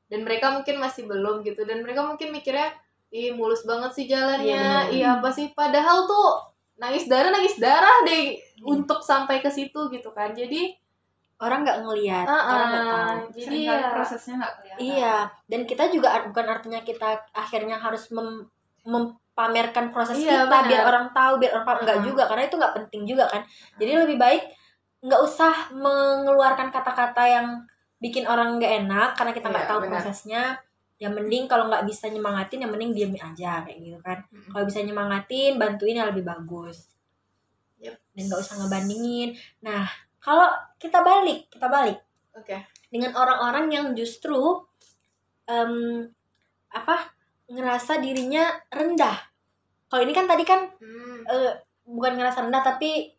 Dan 0.10 0.26
mereka 0.26 0.52
mungkin 0.52 0.82
masih 0.82 1.06
belum 1.06 1.46
gitu. 1.46 1.64
Dan 1.68 1.86
mereka 1.86 2.02
mungkin 2.06 2.34
mikirnya 2.34 2.74
ih 3.14 3.30
mulus 3.36 3.62
banget 3.68 3.94
sih 3.94 4.06
jalannya. 4.10 4.90
Iya, 4.90 4.90
iya 4.90 5.08
apa 5.22 5.30
sih? 5.30 5.54
Padahal 5.54 6.10
tuh 6.10 6.42
nangis 6.82 7.06
darah 7.06 7.30
nangis 7.30 7.62
darah 7.62 8.02
deh 8.02 8.42
untuk 8.66 9.06
sampai 9.06 9.38
ke 9.44 9.54
situ 9.54 9.92
gitu 9.94 10.10
kan. 10.10 10.34
Jadi 10.34 10.74
Orang 11.38 11.66
nggak 11.66 11.80
ngelihat, 11.84 12.24
ah, 12.24 12.44
orang 12.48 12.68
nggak 12.70 12.84
ah, 12.84 12.92
tahu. 12.94 13.18
jadi 13.36 13.58
ya 13.68 13.78
prosesnya 13.92 14.34
nggak 14.40 14.54
kelihatan 14.56 14.80
Iya, 14.80 15.16
dan 15.50 15.62
kita 15.66 15.84
juga 15.92 16.08
bukan 16.24 16.46
artinya 16.48 16.80
kita 16.80 17.10
akhirnya 17.34 17.76
harus 17.76 18.08
mem- 18.10 18.48
mempamerkan 18.84 19.92
proses 19.92 20.20
Iya, 20.20 20.46
kita 20.46 20.48
benar. 20.48 20.70
biar 20.70 20.84
orang 20.88 21.06
tahu, 21.12 21.34
biar 21.42 21.52
orang 21.54 21.66
paham 21.66 21.80
enggak 21.84 21.98
Mm-mm. 22.00 22.10
juga 22.12 22.24
karena 22.28 22.44
itu 22.46 22.56
nggak 22.56 22.76
penting 22.80 23.02
juga 23.04 23.24
kan. 23.28 23.42
Jadi 23.76 23.92
lebih 23.98 24.18
baik 24.18 24.44
nggak 25.04 25.22
usah 25.22 25.54
mengeluarkan 25.76 26.68
kata-kata 26.72 27.24
yang 27.28 27.48
bikin 28.00 28.24
orang 28.24 28.56
nggak 28.56 28.74
enak 28.84 29.10
karena 29.16 29.32
kita 29.32 29.48
nggak 29.52 29.66
Iya, 29.68 29.72
tahu 29.74 29.80
benar. 29.84 29.92
prosesnya. 30.00 30.44
Yang 31.02 31.14
mending 31.20 31.44
kalau 31.52 31.68
nggak 31.68 31.84
bisa 31.84 32.08
nyemangatin, 32.08 32.64
yang 32.64 32.72
mending 32.72 32.92
diem 32.96 33.12
aja 33.18 33.60
kayak 33.66 33.80
gitu 33.82 34.00
kan. 34.00 34.24
Mm-mm. 34.32 34.48
Kalau 34.54 34.64
bisa 34.64 34.80
nyemangatin, 34.80 35.60
bantuin 35.60 36.00
yang 36.00 36.08
lebih 36.08 36.24
bagus. 36.24 36.88
Yep. 37.84 37.96
Dan 38.16 38.24
nggak 38.32 38.40
usah 38.40 38.56
ngebandingin. 38.64 39.30
Nah, 39.60 39.84
kalau 40.24 40.48
kita 40.80 41.04
balik, 41.04 41.52
kita 41.52 41.68
balik 41.68 42.00
oke 42.34 42.58
dengan 42.88 43.12
orang-orang 43.14 43.68
yang 43.68 43.86
justru 43.92 44.40
em, 45.46 46.08
apa 46.72 47.12
ngerasa 47.52 48.00
dirinya 48.00 48.48
rendah. 48.72 49.20
Kalau 49.92 50.02
ini 50.02 50.14
kan 50.16 50.26
tadi 50.26 50.48
kan 50.48 50.66
Hmm. 50.80 51.22
eh, 51.28 51.54
bukan 51.84 52.16
ngerasa 52.16 52.48
rendah 52.48 52.64
tapi 52.64 53.12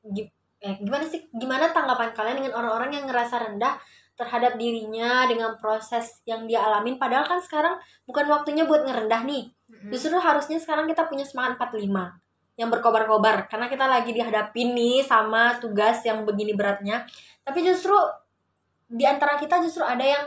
eh, 0.65 0.75
gimana 0.81 1.05
sih 1.05 1.29
gimana 1.37 1.69
tanggapan 1.71 2.17
kalian 2.17 2.41
dengan 2.41 2.57
orang-orang 2.57 2.97
yang 2.97 3.05
ngerasa 3.05 3.37
rendah 3.53 3.77
terhadap 4.17 4.57
dirinya 4.57 5.27
dengan 5.29 5.59
proses 5.61 6.23
yang 6.25 6.47
dia 6.49 6.63
alamin 6.65 6.97
padahal 6.97 7.27
kan 7.27 7.43
sekarang 7.43 7.77
bukan 8.09 8.25
waktunya 8.31 8.65
buat 8.65 8.87
ngerendah 8.87 9.27
nih. 9.27 9.45
Mm-mm. 9.69 9.91
Justru 9.93 10.17
harusnya 10.17 10.57
sekarang 10.57 10.89
kita 10.89 11.05
punya 11.11 11.27
semangat 11.27 11.59
45 11.61 11.85
yang 12.55 12.71
berkobar-kobar 12.71 13.51
karena 13.51 13.67
kita 13.67 13.87
lagi 13.91 14.15
dihadapin 14.15 14.79
nih 14.79 15.03
sama 15.03 15.59
tugas 15.59 16.03
yang 16.07 16.23
begini 16.23 16.55
beratnya. 16.55 17.03
Tapi 17.43 17.67
justru 17.67 17.95
di 18.87 19.03
antara 19.03 19.35
kita 19.37 19.59
justru 19.59 19.83
ada 19.83 20.05
yang 20.07 20.25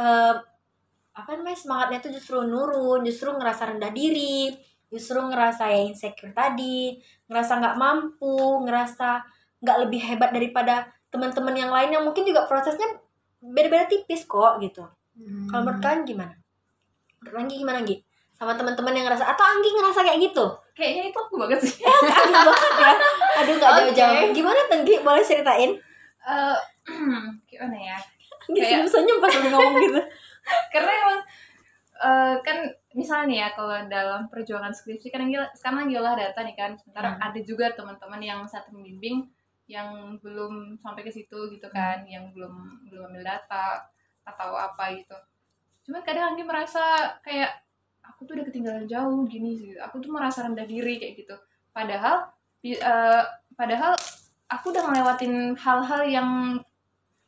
eh, 0.00 0.34
apa 1.14 1.30
namanya 1.38 1.58
semangatnya 1.58 1.98
itu 2.02 2.18
justru 2.18 2.42
nurun, 2.42 3.06
justru 3.06 3.30
ngerasa 3.30 3.70
rendah 3.70 3.92
diri, 3.94 4.50
justru 4.90 5.20
ngerasa 5.20 5.70
ya 5.70 5.80
insecure 5.86 6.34
tadi, 6.34 6.98
ngerasa 7.30 7.60
nggak 7.60 7.76
mampu, 7.78 8.64
ngerasa 8.66 9.22
nggak 9.62 9.78
lebih 9.86 10.00
hebat 10.00 10.30
daripada 10.34 10.90
teman-teman 11.14 11.54
yang 11.54 11.70
lain 11.70 11.90
yang 11.94 12.02
mungkin 12.02 12.26
juga 12.26 12.48
prosesnya 12.50 12.98
beda-beda 13.38 13.86
tipis 13.86 14.26
kok 14.26 14.58
gitu. 14.58 14.82
Hmm. 15.14 15.46
Kalau 15.46 15.62
menurut 15.62 15.80
kalian 15.84 16.02
gimana? 16.02 16.34
Menurut 17.22 17.38
Anggi 17.46 17.56
gimana 17.62 17.78
Anggi? 17.84 17.96
Sama 18.44 18.52
teman-teman 18.54 18.92
yang 18.92 19.08
ngerasa 19.08 19.24
atau 19.26 19.40
Anggi 19.42 19.72
ngerasa 19.72 20.00
kayak 20.02 20.20
gitu? 20.22 20.44
kayaknya 20.74 21.02
itu 21.06 21.16
aku 21.16 21.34
banget 21.38 21.58
sih 21.62 21.80
Anggi 21.80 22.34
banget 22.36 22.72
ya. 22.76 22.92
Aduh 23.40 23.54
gak 23.56 23.70
jauh-jauh. 23.78 24.28
Gimana 24.32 24.60
Tenggi? 24.66 24.94
Boleh 25.00 25.22
ceritain? 25.22 25.70
Eh, 26.20 26.56
gimana 27.48 27.76
ya 27.76 27.96
Kayak- 28.44 28.84
senyum-senyum 28.84 29.18
pas 29.18 29.32
udah 29.32 29.50
ngomong 29.50 29.74
gitu. 29.80 30.00
karena 30.76 30.90
emang 30.92 31.18
eh, 31.96 32.34
kan 32.38 32.56
misalnya 32.92 33.24
nih 33.24 33.38
ya 33.38 33.48
kalau 33.50 33.76
dalam 33.88 34.20
perjuangan 34.28 34.68
skripsi 34.70 35.08
kan 35.08 35.24
sekarang 35.52 35.88
Anggila 35.88 36.12
data 36.12 36.44
nih 36.44 36.52
kan 36.52 36.76
sementara 36.76 37.16
Hmm. 37.16 37.24
ada 37.24 37.40
juga 37.40 37.72
teman-teman 37.72 38.20
yang 38.20 38.40
saat 38.44 38.68
membimbing 38.68 39.24
yang 39.64 39.88
belum 40.20 40.76
sampai 40.76 41.00
ke 41.00 41.08
situ 41.08 41.48
gitu 41.48 41.64
kan 41.70 42.04
yang 42.04 42.28
belum 42.30 42.52
belum 42.84 43.08
ambil 43.08 43.24
data 43.24 43.80
atau 44.22 44.52
apa 44.52 44.92
gitu 44.92 45.16
cuman 45.84 46.04
kadang 46.04 46.32
Anggi 46.32 46.44
merasa 46.44 46.84
kayak 47.20 47.63
aku 48.04 48.28
tuh 48.28 48.36
udah 48.38 48.46
ketinggalan 48.46 48.84
jauh 48.84 49.24
gini 49.26 49.56
sih 49.56 49.74
aku 49.80 50.00
tuh 50.04 50.12
merasa 50.12 50.44
rendah 50.44 50.68
diri 50.68 51.00
kayak 51.00 51.14
gitu. 51.24 51.36
Padahal 51.74 52.28
di- 52.60 52.78
eh, 52.78 53.24
padahal 53.56 53.96
aku 54.48 54.70
udah 54.70 54.82
ngelewatin 54.86 55.58
hal-hal 55.58 56.02
yang 56.06 56.30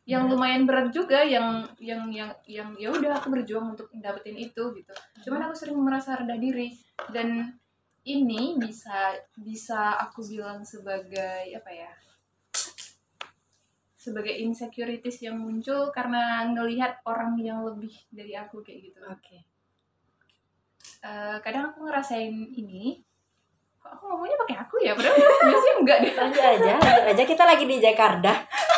yang 0.06 0.30
lumayan 0.30 0.62
berat 0.70 0.94
juga 0.94 1.26
yang 1.26 1.66
yang 1.82 2.06
yang 2.14 2.30
yang 2.46 2.70
ya 2.78 2.94
udah 2.94 3.18
aku 3.18 3.34
berjuang 3.34 3.74
untuk 3.74 3.90
dapetin 3.98 4.38
itu 4.38 4.62
gitu. 4.78 4.94
Cuman 5.26 5.50
aku 5.50 5.54
sering 5.58 5.76
merasa 5.82 6.14
rendah 6.14 6.38
diri. 6.38 6.78
Dan 7.10 7.58
ini 8.06 8.54
bisa 8.54 9.18
bisa 9.34 9.98
aku 9.98 10.22
bilang 10.22 10.62
sebagai 10.62 11.50
apa 11.58 11.70
ya 11.74 11.90
sebagai 13.98 14.38
insecurities 14.38 15.18
yang 15.26 15.42
muncul 15.42 15.90
karena 15.90 16.46
ngelihat 16.54 17.02
orang 17.02 17.34
yang 17.42 17.66
lebih 17.66 17.90
dari 18.06 18.38
aku 18.38 18.62
kayak 18.62 18.94
gitu. 18.94 19.02
Oke. 19.10 19.55
Eh, 21.06 21.36
kadang 21.38 21.70
aku 21.70 21.86
ngerasain 21.86 22.34
ini 22.50 22.98
kok 23.78 23.94
aku 23.94 24.10
ngomongnya 24.10 24.34
pakai 24.42 24.56
aku 24.58 24.74
ya 24.82 24.90
padahal 24.90 25.14
biasanya 25.54 25.74
enggak 25.78 25.98
deh 26.02 26.12
Lanjut 26.18 26.42
aja, 26.42 26.72
lanjut 26.82 27.06
aja. 27.14 27.22
Kita 27.22 27.44
lagi 27.46 27.64
di 27.70 27.76
Jakarta. 27.78 28.32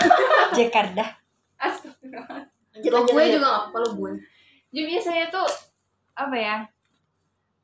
Jakarta. 0.58 1.04
Astagfirullah. 1.56 2.44
Lanjut, 2.76 2.90
gue 2.92 3.16
lanjut. 3.16 3.35
juga 3.40 3.49
gak 3.49 3.56
apa-apa 3.56 3.76
lo 3.80 3.90
bun 3.97 4.14
Jadi 4.68 4.85
biasanya 4.85 5.25
tuh 5.32 5.49
apa 6.12 6.37
ya? 6.37 6.56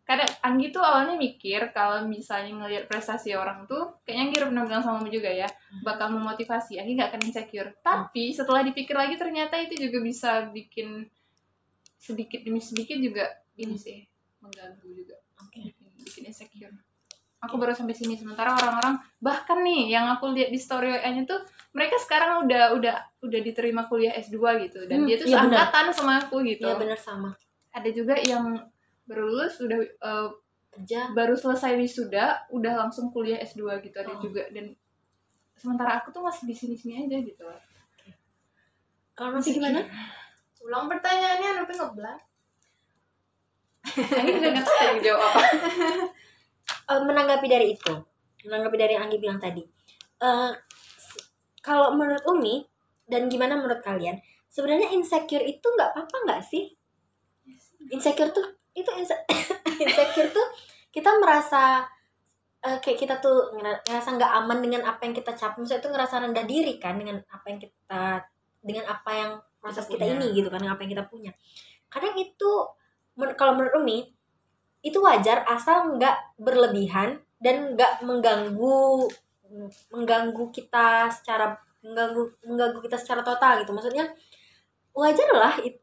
Kadang 0.05 0.31
Anggi 0.45 0.69
tuh 0.73 0.85
awalnya 0.85 1.17
mikir 1.17 1.73
kalau 1.77 2.05
misalnya 2.09 2.53
ngelihat 2.53 2.89
prestasi 2.89 3.37
orang 3.37 3.65
tuh, 3.69 4.01
kayaknya 4.05 4.23
Anggi 4.29 4.37
pernah 4.41 4.65
bilang 4.69 4.85
sama 4.85 5.01
kamu 5.01 5.17
juga 5.17 5.33
ya, 5.33 5.49
bakal 5.81 6.13
memotivasi. 6.13 6.77
Anggi 6.81 6.97
nggak 6.97 7.13
akan 7.13 7.23
insecure. 7.25 7.73
Tapi 7.81 8.33
setelah 8.33 8.65
dipikir 8.65 8.97
lagi 8.97 9.17
ternyata 9.21 9.57
itu 9.61 9.77
juga 9.89 10.01
bisa 10.05 10.49
bikin 10.53 11.09
sedikit 11.97 12.41
demi 12.45 12.61
sedikit 12.61 13.01
juga 13.01 13.25
ini 13.57 13.77
sih 13.81 14.14
mengganggu 14.45 14.85
juga, 14.87 15.17
Oke. 15.41 15.65
bikin, 15.65 15.89
bikin 15.99 16.23
insecure. 16.27 16.75
Aku 17.41 17.57
baru 17.57 17.73
sampai 17.73 17.93
sini 17.93 18.15
sementara 18.15 18.53
orang-orang 18.53 18.97
bahkan 19.19 19.61
nih 19.61 19.91
yang 19.91 20.09
aku 20.09 20.29
lihat 20.31 20.49
di 20.49 20.57
story 20.57 20.89
WA-nya 20.91 21.25
tuh 21.25 21.41
mereka 21.71 21.97
sekarang 21.99 22.41
udah 22.43 22.73
udah 22.73 22.97
udah 23.21 23.41
diterima 23.43 23.85
kuliah 23.85 24.13
S2 24.15 24.37
gitu 24.63 24.85
dan 24.87 24.99
Hmm, 24.99 25.07
dia 25.07 25.17
tuh 25.19 25.29
benar. 25.29 25.45
seangkatan 25.45 25.87
sama 25.91 26.13
aku 26.19 26.41
gitu 26.43 26.65
Iya 26.65 26.75
benar 26.75 26.97
sama. 26.97 27.37
ada 27.71 27.89
juga 27.91 28.17
yang 28.19 28.65
baru 29.05 29.29
lulus 29.29 29.61
udah 29.61 29.77
Kerja. 30.73 31.13
baru 31.13 31.35
selesai 31.35 31.77
wisuda 31.77 32.49
udah 32.49 32.73
langsung 32.81 33.09
kuliah 33.11 33.37
S2 33.39 33.61
gitu 33.83 33.97
ada 33.99 34.11
Oh. 34.11 34.19
juga 34.19 34.49
dan 34.49 34.73
sementara 35.55 36.01
aku 36.01 36.11
tuh 36.11 36.21
masih 36.21 36.45
di 36.45 36.55
sini-sini 36.55 37.05
aja 37.05 37.21
gitu 37.21 37.45
Kalau 39.13 39.31
nanti 39.31 39.53
gimana? 39.53 39.85
ulang 40.61 40.89
pertanyaannya 40.89 41.61
tapi 41.61 41.73
ngeblank 41.75 42.21
Ini 43.85 44.31
juga 44.33 44.49
nggak 44.51 44.65
tahu 44.65 44.79
yang 44.83 45.01
jawab 45.03 45.23
apa 45.23 45.41
Eh, 46.85 47.01
menanggapi 47.01 47.45
dari 47.45 47.67
itu. 47.73 47.95
menanggapi 48.45 48.77
dari 48.77 48.93
yang 48.93 49.05
Anggi 49.05 49.17
bilang 49.17 49.41
tadi 49.41 49.65
s- 50.97 51.25
kalau 51.61 51.93
menurut 51.93 52.21
Umi 52.29 52.61
dan 53.05 53.29
gimana 53.29 53.57
menurut 53.57 53.81
kalian 53.81 54.17
sebenarnya 54.47 54.93
insecure 54.93 55.41
itu 55.41 55.65
nggak 55.65 55.93
apa-apa 55.93 56.17
nggak 56.25 56.41
sih 56.45 56.73
insecure 57.89 58.29
tuh 58.31 58.45
itu 58.73 58.89
inse- 58.95 59.25
insecure 59.85 60.29
tuh 60.29 60.47
kita 60.89 61.09
merasa 61.17 61.85
eh, 62.61 62.77
kayak 62.81 62.99
kita 62.99 63.15
tuh 63.17 63.53
ngera- 63.53 63.81
ngerasa 63.83 64.09
nggak 64.13 64.33
aman 64.41 64.59
dengan 64.61 64.83
apa 64.85 65.05
yang 65.05 65.13
kita 65.13 65.33
capai 65.33 65.61
misalnya 65.61 65.83
itu 65.85 65.91
ngerasa 65.93 66.15
rendah 66.21 66.45
diri 66.45 66.75
kan 66.77 66.97
dengan 66.97 67.21
apa 67.29 67.47
yang 67.49 67.61
kita 67.61 68.05
dengan 68.61 68.85
apa 68.89 69.11
yang 69.13 69.31
proses 69.57 69.85
kita, 69.85 70.05
punya. 70.05 70.17
ini 70.17 70.27
gitu 70.33 70.49
kan 70.49 70.61
dengan 70.61 70.77
apa 70.77 70.85
yang 70.85 70.93
kita 70.93 71.05
punya 71.05 71.33
kadang 71.89 72.13
itu 72.17 72.51
men- 73.19 73.37
kalau 73.39 73.57
menurut 73.59 73.75
Umi 73.83 73.99
itu 74.85 74.99
wajar 75.01 75.43
asal 75.49 75.97
nggak 75.97 76.37
berlebihan 76.37 77.21
dan 77.41 77.73
nggak 77.75 78.05
mengganggu 78.05 79.09
mengganggu 79.95 80.45
kita 80.51 81.09
secara 81.13 81.57
mengganggu 81.85 82.23
mengganggu 82.45 82.79
kita 82.85 82.97
secara 83.01 83.21
total 83.25 83.63
gitu. 83.63 83.73
Maksudnya 83.73 84.05
wajar 84.95 85.31
lah 85.35 85.55
it- 85.63 85.81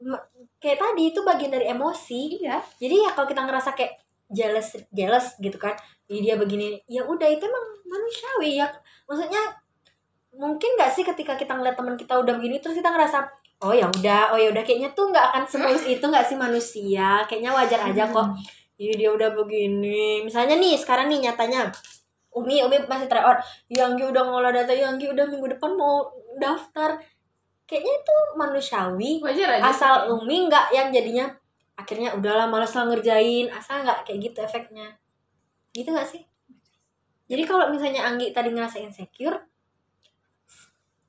kayak 0.61 0.79
tadi 0.79 1.11
itu 1.11 1.19
bagian 1.25 1.51
dari 1.53 1.67
emosi. 1.71 2.41
Iya. 2.41 2.61
Jadi 2.77 2.95
ya 3.05 3.09
kalau 3.15 3.27
kita 3.29 3.41
ngerasa 3.45 3.73
kayak 3.73 4.01
jealous 4.31 4.79
jealous 4.95 5.35
gitu 5.43 5.59
kan 5.59 5.75
jadi 6.07 6.19
dia 6.23 6.35
begini 6.39 6.79
ya 6.87 7.03
udah 7.03 7.27
itu 7.27 7.43
emang 7.43 7.65
manusiawi 7.87 8.61
ya. 8.63 8.67
Maksudnya 9.09 9.43
mungkin 10.31 10.79
nggak 10.79 10.91
sih 10.95 11.03
ketika 11.03 11.35
kita 11.35 11.51
ngeliat 11.55 11.75
teman 11.75 11.99
kita 11.99 12.15
udah 12.15 12.33
begini 12.39 12.63
terus 12.63 12.79
kita 12.79 12.87
ngerasa 12.87 13.27
oh 13.61 13.73
ya 13.73 13.87
udah. 13.87 14.33
Oh 14.33 14.39
ya 14.39 14.49
udah. 14.49 14.63
Kayaknya 14.65 14.89
tuh 14.97 15.09
nggak 15.13 15.25
akan 15.31 15.43
semulus 15.45 15.85
itu 15.85 16.01
nggak 16.01 16.25
sih 16.25 16.37
manusia? 16.37 17.23
Kayaknya 17.29 17.51
wajar 17.53 17.79
aja 17.87 18.03
kok. 18.09 18.27
Iya 18.81 18.93
dia 18.97 19.09
udah 19.13 19.29
begini. 19.37 20.25
Misalnya 20.25 20.57
nih 20.57 20.73
sekarang 20.73 21.07
nih 21.13 21.29
nyatanya 21.29 21.69
Umi 22.33 22.63
Umi 22.63 22.79
masih 22.87 23.11
try 23.11 23.21
out 23.21 23.43
Yanggi 23.67 24.07
udah 24.07 24.23
ngolah 24.23 24.55
data 24.55 24.71
Yanggi 24.71 25.11
udah 25.11 25.29
minggu 25.29 25.53
depan 25.57 25.77
mau 25.77 26.09
daftar. 26.41 26.97
Kayaknya 27.69 27.93
itu 28.01 28.15
manusiawi. 28.35 29.11
Wajar 29.21 29.61
aja 29.61 29.63
asal 29.69 29.93
sih. 30.09 30.17
Umi 30.17 30.49
nggak 30.49 30.73
yang 30.73 30.89
jadinya 30.89 31.29
akhirnya 31.77 32.17
udahlah 32.17 32.49
malas 32.49 32.73
lah 32.73 32.89
ngerjain. 32.89 33.53
Asal 33.53 33.85
nggak 33.85 34.09
kayak 34.09 34.31
gitu 34.31 34.37
efeknya. 34.41 34.97
Gitu 35.71 35.93
nggak 35.93 36.09
sih? 36.09 36.25
Jadi 37.31 37.47
kalau 37.47 37.71
misalnya 37.71 38.03
Anggi 38.09 38.35
tadi 38.35 38.51
ngerasa 38.51 38.81
insecure 38.83 39.50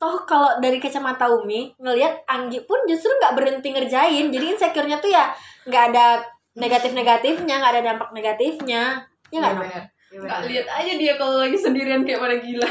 toh 0.02 0.26
kalau 0.26 0.58
dari 0.58 0.82
kacamata 0.82 1.30
Umi 1.30 1.70
ngelihat 1.78 2.26
Anggi 2.26 2.58
pun 2.66 2.82
justru 2.90 3.06
nggak 3.14 3.38
berhenti 3.38 3.70
ngerjain. 3.70 4.34
Jadi 4.34 4.44
insecure-nya 4.50 4.98
tuh 4.98 5.06
ya 5.06 5.30
nggak 5.62 5.84
ada 5.94 6.18
negatif-negatifnya 6.58 7.54
nggak 7.62 7.72
ada 7.78 7.82
dampak 7.86 8.10
negatifnya. 8.10 9.06
Ya 9.30 9.38
nggak 9.38 9.54
Iya, 9.54 9.54
Nom? 9.54 9.62
benar. 9.62 9.84
Iya, 10.12 10.18
nggak 10.20 10.40
lihat 10.50 10.66
aja 10.68 10.92
dia 10.98 11.12
kalau 11.14 11.38
lagi 11.38 11.54
sendirian 11.54 12.02
kayak 12.02 12.18
pada 12.18 12.36
gila. 12.36 12.68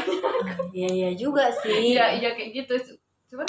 Iya 0.70 0.88
iya 0.92 1.10
juga 1.16 1.48
sih. 1.48 1.96
Iya 1.96 2.20
iya 2.20 2.36
kayak 2.36 2.50
gitu. 2.52 2.74
Cuman 3.32 3.48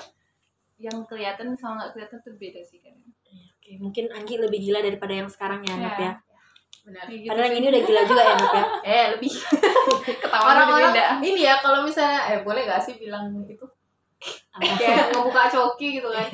yang 0.80 0.98
kelihatan 1.04 1.52
sama 1.54 1.84
nggak 1.84 1.92
kelihatan 1.92 2.18
tuh 2.24 2.34
beda 2.40 2.64
sih 2.64 2.80
kan. 2.80 2.96
Oke, 3.60 3.76
mungkin 3.78 4.08
Anggi 4.12 4.40
lebih 4.40 4.64
gila 4.64 4.80
daripada 4.80 5.12
yang 5.12 5.28
sekarang 5.28 5.60
ya 5.62 5.76
Iya. 5.76 5.92
ya? 6.00 6.12
Benar. 6.84 7.04
Gitu 7.08 7.28
padahal 7.32 7.48
yang 7.48 7.58
ini 7.60 7.68
udah 7.72 7.82
gila 7.84 8.02
juga 8.04 8.22
ya 8.24 8.36
ya? 8.36 8.64
Eh 8.96 9.06
lebih. 9.16 9.32
Ketawa 10.20 10.44
orang-orang 10.52 10.92
beda 10.92 11.04
ini 11.22 11.42
ya 11.44 11.56
kalau 11.60 11.80
misalnya 11.84 12.20
eh 12.28 12.40
boleh 12.44 12.62
gak 12.68 12.82
sih 12.84 13.00
bilang 13.00 13.32
itu? 13.46 13.64
Kayak 14.60 15.12
ngebuka 15.12 15.44
coki 15.50 16.00
gitu 16.00 16.10
kan. 16.10 16.28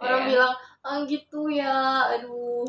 Orang 0.00 0.22
Iya. 0.24 0.28
bilang 0.32 0.52
ah 0.86 0.98
gitu 1.06 1.50
ya 1.50 2.06
aduh. 2.14 2.66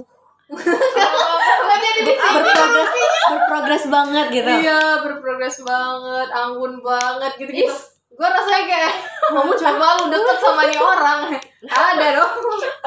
Nggak 0.47 1.77
jadi 1.83 2.01
di 2.07 2.13
sini 2.15 2.39
berprogres 2.39 2.91
berprogres 3.27 3.85
banget 3.91 4.27
gitu. 4.31 4.49
Iya 4.49 4.81
berprogres 5.03 5.57
banget 5.63 6.27
anggun 6.31 6.73
banget 6.81 7.33
gitu 7.39 7.51
gitu 7.51 7.75
gue 8.17 8.25
rasanya 8.25 8.65
kayak 8.65 8.93
mau 9.29 9.45
coba 9.45 9.87
lu 10.01 10.09
deket 10.09 10.37
sama 10.41 10.65
nih 10.65 10.81
orang. 10.81 11.37
Ada 11.69 12.17
dong. 12.17 12.33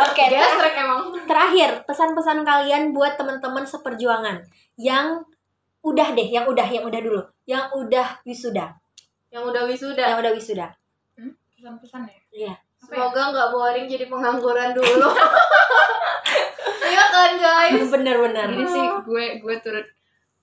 Oke 0.03 0.25
ter- 0.27 0.35
gestrek 0.35 0.75
emang. 0.75 1.15
terakhir 1.23 1.87
pesan-pesan 1.87 2.43
kalian 2.43 2.91
buat 2.91 3.15
teman-teman 3.15 3.63
seperjuangan. 3.63 4.43
Yang 4.75 5.23
udah 5.87 6.19
deh 6.19 6.27
yang 6.35 6.51
udah 6.51 6.67
yang 6.67 6.83
udah 6.83 6.99
dulu. 6.99 7.23
Yang 7.47 7.65
udah 7.79 8.07
wisuda. 8.27 8.75
Yang 9.31 9.43
udah 9.55 9.63
wisuda. 9.71 10.03
Yang 10.03 10.19
udah 10.19 10.33
wisuda 10.35 10.67
pesan-pesan 11.61 12.09
ya 12.09 12.21
iya 12.33 12.55
semoga 12.81 13.37
nggak 13.37 13.49
boring 13.53 13.87
jadi 13.87 14.09
pengangguran 14.09 14.73
dulu 14.73 15.09
iya 16.91 17.05
kan 17.13 17.31
guys 17.37 17.85
bener-bener 17.93 18.49
Jadi 18.57 18.65
sih 18.65 18.87
gue 19.05 19.25
gue 19.45 19.55
turut 19.61 19.87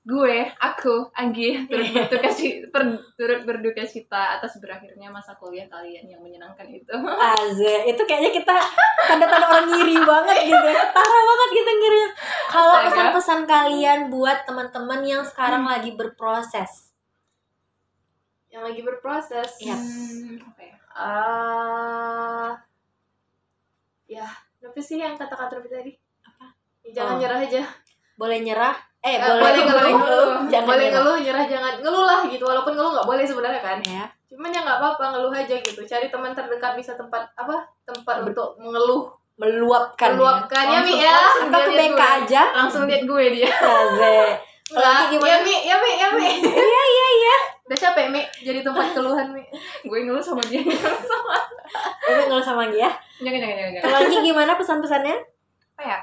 gue 0.08 0.40
aku 0.64 1.12
Anggi 1.20 1.68
turut 1.68 1.84
berduka 1.92 2.32
cita, 2.32 2.80
turut 3.20 3.42
berduka 3.44 3.84
cita 3.84 4.40
atas 4.40 4.56
berakhirnya 4.64 5.12
masa 5.12 5.36
kuliah 5.36 5.68
kalian 5.68 6.08
yang 6.08 6.24
menyenangkan 6.24 6.64
itu. 6.72 6.96
Aze, 7.36 7.92
itu 7.92 8.02
kayaknya 8.08 8.32
kita 8.32 8.56
tanda-tanda 9.04 9.52
orang 9.52 9.68
ngiri 9.68 10.00
banget 10.00 10.48
gitu 10.48 10.68
ya. 10.72 10.84
Parah 10.96 11.22
banget 11.28 11.50
gitu 11.60 11.72
ngiri. 11.76 12.02
Kalau 12.48 12.76
pesan-pesan 12.88 13.42
kalian 13.44 14.00
buat 14.08 14.48
teman-teman 14.48 15.04
yang 15.04 15.24
sekarang 15.28 15.68
lagi 15.68 15.92
berproses. 15.92 16.96
yang 18.48 18.64
lagi 18.64 18.82
berproses 18.82 19.60
Iya. 19.60 19.76
Hmm, 19.76 20.40
apa 20.40 20.62
ya? 20.64 20.77
Ah 20.98 22.50
ya 24.06 24.26
apa 24.60 24.80
sih 24.80 24.98
yang 24.98 25.14
kata-kata 25.14 25.62
tadi 25.62 25.94
Apa? 26.22 26.46
Ya, 26.82 26.90
jangan 26.94 27.14
Oh. 27.14 27.20
nyerah 27.20 27.40
aja 27.40 27.62
Boleh 28.16 28.40
nyerah? 28.42 28.74
Eh, 29.00 29.14
Eh, 29.14 29.22
boleh, 29.22 29.38
boleh 29.38 29.62
ngeluh, 29.64 29.94
ngeluh, 29.96 30.30
jangan 30.48 30.68
boleh 30.68 30.86
nyerah. 30.86 30.96
ngeluh 30.98 31.18
nyerah 31.22 31.46
jangan 31.46 31.74
ngeluh 31.78 32.04
lah 32.04 32.20
gitu 32.26 32.44
walaupun 32.44 32.74
ngeluh 32.74 32.92
nggak 32.92 33.08
boleh 33.08 33.24
sebenarnya 33.24 33.62
kan 33.62 33.78
Ya. 33.80 34.04
cuman 34.28 34.50
ya 34.50 34.60
nggak 34.60 34.78
apa-apa 34.78 35.04
ngeluh 35.10 35.32
aja 35.32 35.56
gitu 35.56 35.82
cari 35.82 36.08
teman 36.08 36.32
terdekat 36.32 36.74
bisa 36.74 36.92
tempat 36.94 37.24
apa 37.34 37.56
tempat 37.84 38.16
untuk 38.24 38.58
mengeluh 38.58 39.08
Meluapkan. 39.38 40.10
ya. 40.10 40.14
meluapkan 40.14 40.66
ya 40.66 40.80
mi 40.82 40.98
ya 40.98 41.14
Langsung 41.14 41.48
Atau 41.48 41.62
ke 41.62 41.72
BK 41.78 42.02
aja. 42.02 42.42
Langsung 42.52 42.82
lihat 42.84 43.04
gue 43.06 43.24
dia. 43.32 43.46
Aze. 43.46 44.18
Kalau 44.66 44.82
Nggak, 44.82 44.96
Anggi 44.98 45.14
gimana? 45.14 45.30
ya 45.30 45.38
mi 45.38 45.56
ya 45.62 45.76
mi 45.78 45.92
ya 45.94 46.08
mi 46.12 46.28
Iya, 46.42 46.84
iya, 46.90 47.08
iya. 47.16 47.38
Udah 47.68 47.78
capek 47.78 48.06
mi 48.08 48.24
jadi 48.40 48.64
tempat 48.64 48.96
keluhan 48.96 49.28
mi 49.30 49.44
gue 49.84 50.00
ngeluh 50.02 50.24
sama 50.24 50.40
dia. 50.42 50.64
Ngeluh 52.08 52.40
sama 52.40 52.64
Anggi 52.66 52.80
ya. 52.80 52.92
jangan 53.20 53.40
jangan 53.40 53.56
jangan. 53.56 53.72
jangan. 53.74 53.84
Kalau 53.84 53.98
Anggi 54.00 54.18
gimana 54.24 54.52
pesan-pesannya? 54.56 55.18
Apa 55.76 55.82
ya? 55.84 56.00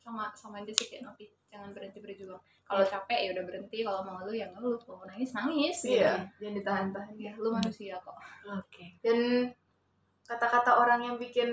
Sama 0.00 0.24
sama 0.32 0.56
aja 0.60 0.72
sih 0.72 0.88
kayak 0.88 1.04
Novi. 1.04 1.28
Jangan 1.48 1.76
berhenti 1.76 2.00
berjuang. 2.00 2.40
Kalau 2.64 2.80
capek 2.82 3.18
ya 3.20 3.36
udah 3.36 3.44
berhenti. 3.44 3.78
Kalau 3.80 4.00
mau 4.00 4.16
ngeluh 4.16 4.32
ya 4.34 4.46
ngeluh. 4.52 4.80
Kalau 4.80 4.96
mau 5.00 5.06
nangis 5.06 5.30
nangis. 5.32 5.76
gitu. 5.84 6.00
iya 6.00 6.24
jangan 6.40 6.54
ditahan-tahan 6.56 7.12
Ya, 7.16 7.32
lu 7.36 7.52
manusia 7.52 7.94
kok. 8.00 8.16
Oke. 8.48 8.96
dan 9.04 9.18
kata-kata 10.24 10.76
orang 10.76 11.00
yang 11.00 11.16
bikin 11.16 11.48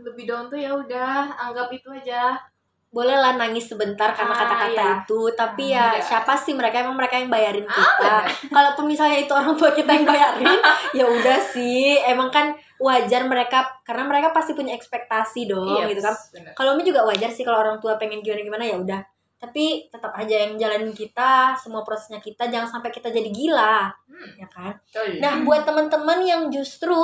lebih 0.00 0.24
down 0.24 0.48
tuh 0.48 0.56
ya 0.56 0.72
udah 0.72 1.28
anggap 1.34 1.68
itu 1.68 1.88
aja 1.92 2.40
Boleh 2.88 3.14
lah 3.14 3.36
nangis 3.36 3.68
sebentar 3.68 4.16
karena 4.16 4.32
Ah, 4.32 4.40
kata-kata 4.42 4.72
iya. 4.72 4.96
itu, 4.96 5.20
tapi 5.36 5.64
Ah, 5.68 5.72
ya 5.76 5.84
iya. 5.92 6.00
siapa 6.00 6.32
sih 6.34 6.56
mereka 6.56 6.80
emang 6.80 6.96
mereka 6.96 7.20
yang 7.20 7.28
bayarin 7.28 7.62
Ah, 7.62 7.74
kita. 7.74 8.14
Kalaupun 8.48 8.88
misalnya 8.88 9.20
itu 9.20 9.32
orang 9.32 9.52
tua 9.54 9.70
kita 9.70 9.92
yang 9.92 10.08
bayarin, 10.08 10.48
ya 10.98 11.04
udah 11.04 11.38
sih. 11.44 12.00
Emang 12.00 12.28
kan 12.28 12.50
wajar 12.80 13.26
mereka 13.26 13.66
karena 13.82 14.06
mereka 14.06 14.32
pasti 14.32 14.54
punya 14.54 14.72
ekspektasi 14.72 15.44
dong 15.44 15.84
Iya, 15.84 15.92
gitu 15.92 16.00
kan. 16.00 16.14
Kalau 16.54 16.80
juga 16.80 17.04
wajar 17.04 17.28
sih 17.28 17.42
kalau 17.42 17.60
orang 17.60 17.76
tua 17.76 18.00
pengen 18.00 18.24
gimana 18.24 18.40
gimana 18.40 18.64
ya 18.64 18.76
udah. 18.76 19.00
Tapi 19.38 19.86
tetap 19.86 20.10
aja 20.16 20.34
yang 20.34 20.58
jalanin 20.58 20.90
kita, 20.90 21.54
semua 21.54 21.86
prosesnya 21.86 22.18
kita 22.18 22.50
jangan 22.50 22.66
sampai 22.66 22.90
kita 22.90 23.06
jadi 23.06 23.30
gila, 23.30 23.86
Hmm, 24.10 24.34
ya 24.34 24.48
kan? 24.50 24.74
betul. 24.82 25.22
Nah, 25.22 25.46
buat 25.46 25.62
teman-teman 25.62 26.18
yang 26.22 26.42
justru 26.50 26.96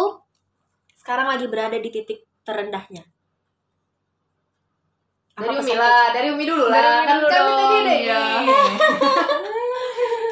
sekarang 0.97 1.31
lagi 1.31 1.47
berada 1.47 1.79
di 1.79 1.92
titik 1.92 2.27
terendahnya. 2.42 3.07
Dari 5.35 5.51
Umi 5.51 5.75
lah 5.75 6.14
dari 6.14 6.29
Umi 6.31 6.44
dulu 6.47 6.70
lah. 6.70 6.79
Dari 6.79 6.88
Umi 6.94 7.07
kan 7.07 7.16
dulu 7.18 7.29
kami 7.29 7.51
dong, 7.51 7.59
tadi 7.59 7.77
deh. 7.83 7.99
iya. 8.07 8.23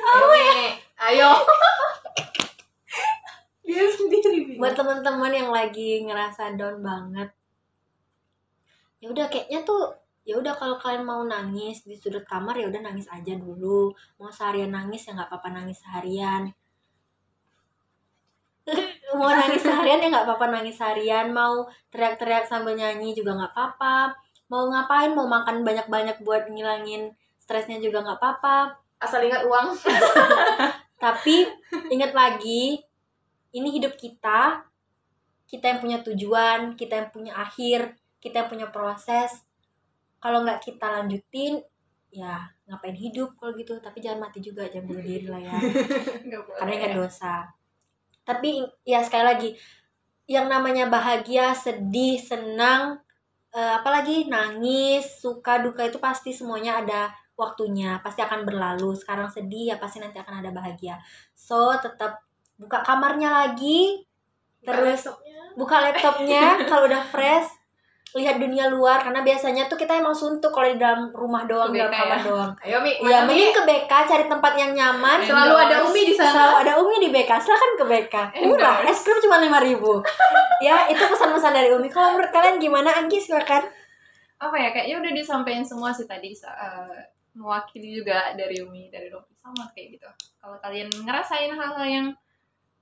ayo 0.13 0.27
ayo. 1.11 1.31
Dia 3.67 3.85
sendiri 3.89 4.61
buat 4.61 4.77
teman-teman 4.77 5.33
yang 5.33 5.51
lagi 5.51 6.05
ngerasa 6.05 6.55
down 6.55 6.85
banget 6.85 7.33
ya 9.03 9.11
udah 9.11 9.27
kayaknya 9.27 9.67
tuh 9.67 9.91
ya 10.23 10.39
udah 10.39 10.55
kalau 10.55 10.79
kalian 10.79 11.03
mau 11.03 11.27
nangis 11.27 11.83
di 11.83 11.99
sudut 11.99 12.23
kamar 12.23 12.55
ya 12.55 12.71
udah 12.71 12.87
nangis 12.87 13.11
aja 13.11 13.35
dulu. 13.35 13.91
Mau 14.23 14.31
seharian 14.31 14.71
nangis 14.71 15.11
ya 15.11 15.19
nggak 15.19 15.27
apa-apa 15.27 15.51
nangis 15.51 15.83
seharian. 15.83 16.55
Mau 19.19 19.35
nangis 19.35 19.67
seharian 19.67 19.99
ya 19.99 20.07
nggak 20.07 20.31
apa-apa 20.31 20.47
nangis 20.55 20.79
seharian. 20.79 21.35
Mau 21.35 21.67
teriak-teriak 21.91 22.47
sambil 22.47 22.79
nyanyi 22.79 23.11
juga 23.11 23.35
nggak 23.35 23.51
apa-apa 23.51 24.15
mau 24.53 24.69
ngapain? 24.69 25.17
Mau 25.17 25.25
makan 25.25 25.65
banyak-banyak 25.65 26.21
buat 26.21 26.53
ngilangin 26.53 27.17
stresnya 27.41 27.81
juga 27.81 28.05
nggak 28.05 28.21
apa-apa. 28.21 28.77
Asal 29.01 29.25
ingat 29.25 29.49
uang. 29.49 29.73
Tapi 31.03 31.49
ingat 31.89 32.13
lagi, 32.13 32.85
ini 33.57 33.69
hidup 33.73 33.97
kita. 33.97 34.69
Kita 35.49 35.65
yang 35.73 35.81
punya 35.81 35.99
tujuan, 36.05 36.77
kita 36.77 37.01
yang 37.01 37.09
punya 37.09 37.33
akhir, 37.33 37.97
kita 38.21 38.45
yang 38.45 38.49
punya 38.53 38.69
proses. 38.69 39.49
Kalau 40.21 40.45
nggak 40.45 40.61
kita 40.61 41.01
lanjutin, 41.01 41.65
ya 42.13 42.53
ngapain 42.69 42.95
hidup 42.95 43.35
kalau 43.41 43.57
gitu. 43.57 43.81
Tapi 43.81 44.05
jangan 44.05 44.29
mati 44.29 44.45
juga 44.45 44.69
jangan 44.69 44.93
bunuh 44.93 45.05
diri 45.05 45.27
lah 45.33 45.41
ya. 45.41 45.57
Karena 46.61 46.73
ingat 46.77 46.93
dosa. 46.95 47.49
Tapi 48.23 48.63
ya 48.87 49.03
sekali 49.03 49.25
lagi 49.25 49.51
yang 50.31 50.47
namanya 50.47 50.87
bahagia 50.87 51.51
sedih 51.51 52.15
senang 52.23 53.03
eh, 53.53 53.73
apalagi 53.79 54.27
nangis 54.27 55.21
suka 55.21 55.61
duka 55.61 55.87
itu 55.87 56.01
pasti 56.01 56.33
semuanya 56.33 56.83
ada 56.83 57.13
waktunya 57.37 58.01
pasti 58.05 58.21
akan 58.25 58.45
berlalu. 58.49 58.97
Sekarang 58.97 59.29
sedih 59.29 59.73
ya 59.73 59.77
pasti 59.81 60.01
nanti 60.01 60.19
akan 60.21 60.41
ada 60.45 60.51
bahagia. 60.53 61.01
So 61.37 61.73
tetap 61.79 62.25
buka 62.57 62.85
kamarnya 62.85 63.31
lagi 63.33 64.05
terus 64.63 65.11
buka 65.59 65.83
laptopnya 65.83 66.55
kalau 66.71 66.87
udah 66.87 67.03
fresh 67.03 67.62
lihat 68.13 68.37
dunia 68.37 68.69
luar 68.69 69.01
karena 69.01 69.25
biasanya 69.25 69.73
tuh 69.73 69.81
kita 69.81 69.97
emang 69.97 70.13
suntuk 70.13 70.53
kalau 70.53 70.69
di 70.69 70.77
dalam 70.77 71.09
rumah 71.17 71.49
doang 71.49 71.73
di 71.73 71.81
dalam 71.81 71.89
kamar 71.89 72.21
ya? 72.21 72.25
doang 72.29 72.53
Ayo 72.61 72.79
Mi, 72.85 72.93
ya 73.01 73.25
mending 73.25 73.57
ke 73.57 73.63
BK 73.65 73.93
cari 74.05 74.25
tempat 74.29 74.53
yang 74.53 74.77
nyaman 74.77 75.25
Selalu 75.25 75.55
ada 75.57 75.77
Umi 75.89 76.03
di 76.05 76.15
sana. 76.15 76.33
Selalu 76.33 76.55
ada 76.67 76.73
Umi 76.77 76.97
di 77.01 77.09
BK, 77.09 77.31
silakan 77.41 77.71
ke 77.79 77.85
BK. 77.89 78.15
Murah, 78.45 78.77
es 78.85 79.01
krim 79.01 79.19
cuma 79.25 79.41
lima 79.41 79.59
ribu. 79.65 80.05
ya, 80.67 80.87
itu 80.93 81.01
pesan-pesan 81.01 81.53
dari 81.57 81.73
Umi. 81.73 81.89
Kalau 81.89 82.13
menurut 82.13 82.29
kalian 82.29 82.61
gimana, 82.61 82.93
Anggi? 82.93 83.19
Silakan. 83.19 83.65
apa 84.43 84.59
ya 84.59 84.75
kayaknya 84.75 84.99
udah 84.99 85.13
disampaikan 85.15 85.63
semua 85.63 85.95
sih 85.95 86.03
tadi 86.03 86.35
eh, 86.35 86.99
mewakili 87.39 88.03
juga 88.03 88.35
dari 88.35 88.59
Umi 88.59 88.91
dari 88.91 89.07
Rofi 89.07 89.39
sama 89.39 89.71
kayak 89.71 89.95
gitu 89.95 90.09
kalau 90.43 90.59
kalian 90.59 90.91
ngerasain 90.91 91.55
hal-hal 91.55 91.87
yang 91.87 92.07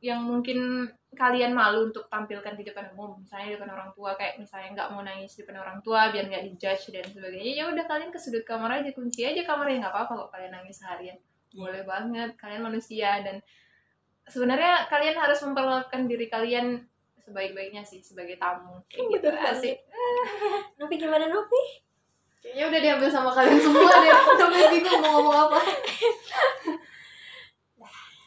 yang 0.01 0.25
mungkin 0.25 0.88
kalian 1.11 1.51
malu 1.51 1.90
untuk 1.90 2.07
tampilkan 2.07 2.55
di 2.55 2.62
depan 2.62 2.94
umum 2.94 3.18
misalnya 3.18 3.51
di 3.51 3.55
depan 3.59 3.70
orang 3.75 3.90
tua 3.92 4.14
kayak 4.14 4.38
misalnya 4.38 4.68
nggak 4.79 4.88
mau 4.94 5.03
nangis 5.03 5.35
di 5.35 5.42
depan 5.42 5.59
orang 5.59 5.79
tua 5.83 6.14
biar 6.14 6.25
nggak 6.31 6.44
dijudge 6.55 6.94
dan 6.94 7.07
sebagainya 7.11 7.53
ya 7.59 7.64
udah 7.66 7.85
kalian 7.90 8.11
ke 8.14 8.18
sudut 8.18 8.46
kamar 8.46 8.79
aja 8.79 8.90
kunci 8.94 9.27
aja 9.27 9.42
kamarnya 9.42 9.87
nggak 9.87 9.94
apa-apa 9.94 10.12
kok 10.27 10.31
kalian 10.38 10.53
nangis 10.55 10.79
seharian 10.79 11.18
boleh 11.51 11.83
banget 11.83 12.31
kalian 12.38 12.62
manusia 12.62 13.27
dan 13.27 13.42
sebenarnya 14.31 14.87
kalian 14.87 15.18
harus 15.18 15.42
memperlakukan 15.42 16.07
diri 16.07 16.31
kalian 16.31 16.87
sebaik-baiknya 17.27 17.83
sih 17.83 17.99
sebagai 17.99 18.38
tamu 18.38 18.79
kayak 18.87 19.18
gitu 19.18 19.29
asik 19.35 19.77
Nopi 20.81 20.96
gimana, 20.96 21.29
Nopi? 21.29 21.62
Kayaknya 22.40 22.64
udah 22.73 22.81
diambil 22.81 23.09
sama 23.12 23.31
kalian 23.37 23.61
semua 23.61 23.92
deh. 24.01 24.16
Mulai 24.49 24.68
bingung 24.73 25.01
mau 25.05 25.20
ngomong 25.20 25.37
apa. 25.49 25.61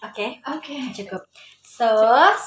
Oke, 0.03 0.35
oke 0.43 0.75
cukup. 0.91 1.23
So, 1.73 1.89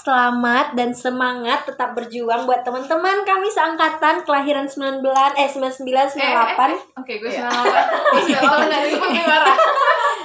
selamat 0.06 0.78
dan 0.78 0.94
semangat 0.94 1.66
tetap 1.66 1.98
berjuang 1.98 2.46
buat 2.46 2.62
teman-teman 2.62 3.26
kami 3.26 3.50
seangkatan 3.50 4.22
kelahiran 4.22 4.70
19 4.70 5.02
eh 5.34 5.50
99 5.50 5.82
98. 6.14 7.02
Oke, 7.02 7.18
gue 7.18 7.34
Iya. 7.34 7.50
98. 7.50 7.66
Gue 8.06 8.22
98 8.22 8.70
dari 8.78 8.86
seperti 8.94 9.20
marah. 9.26 9.58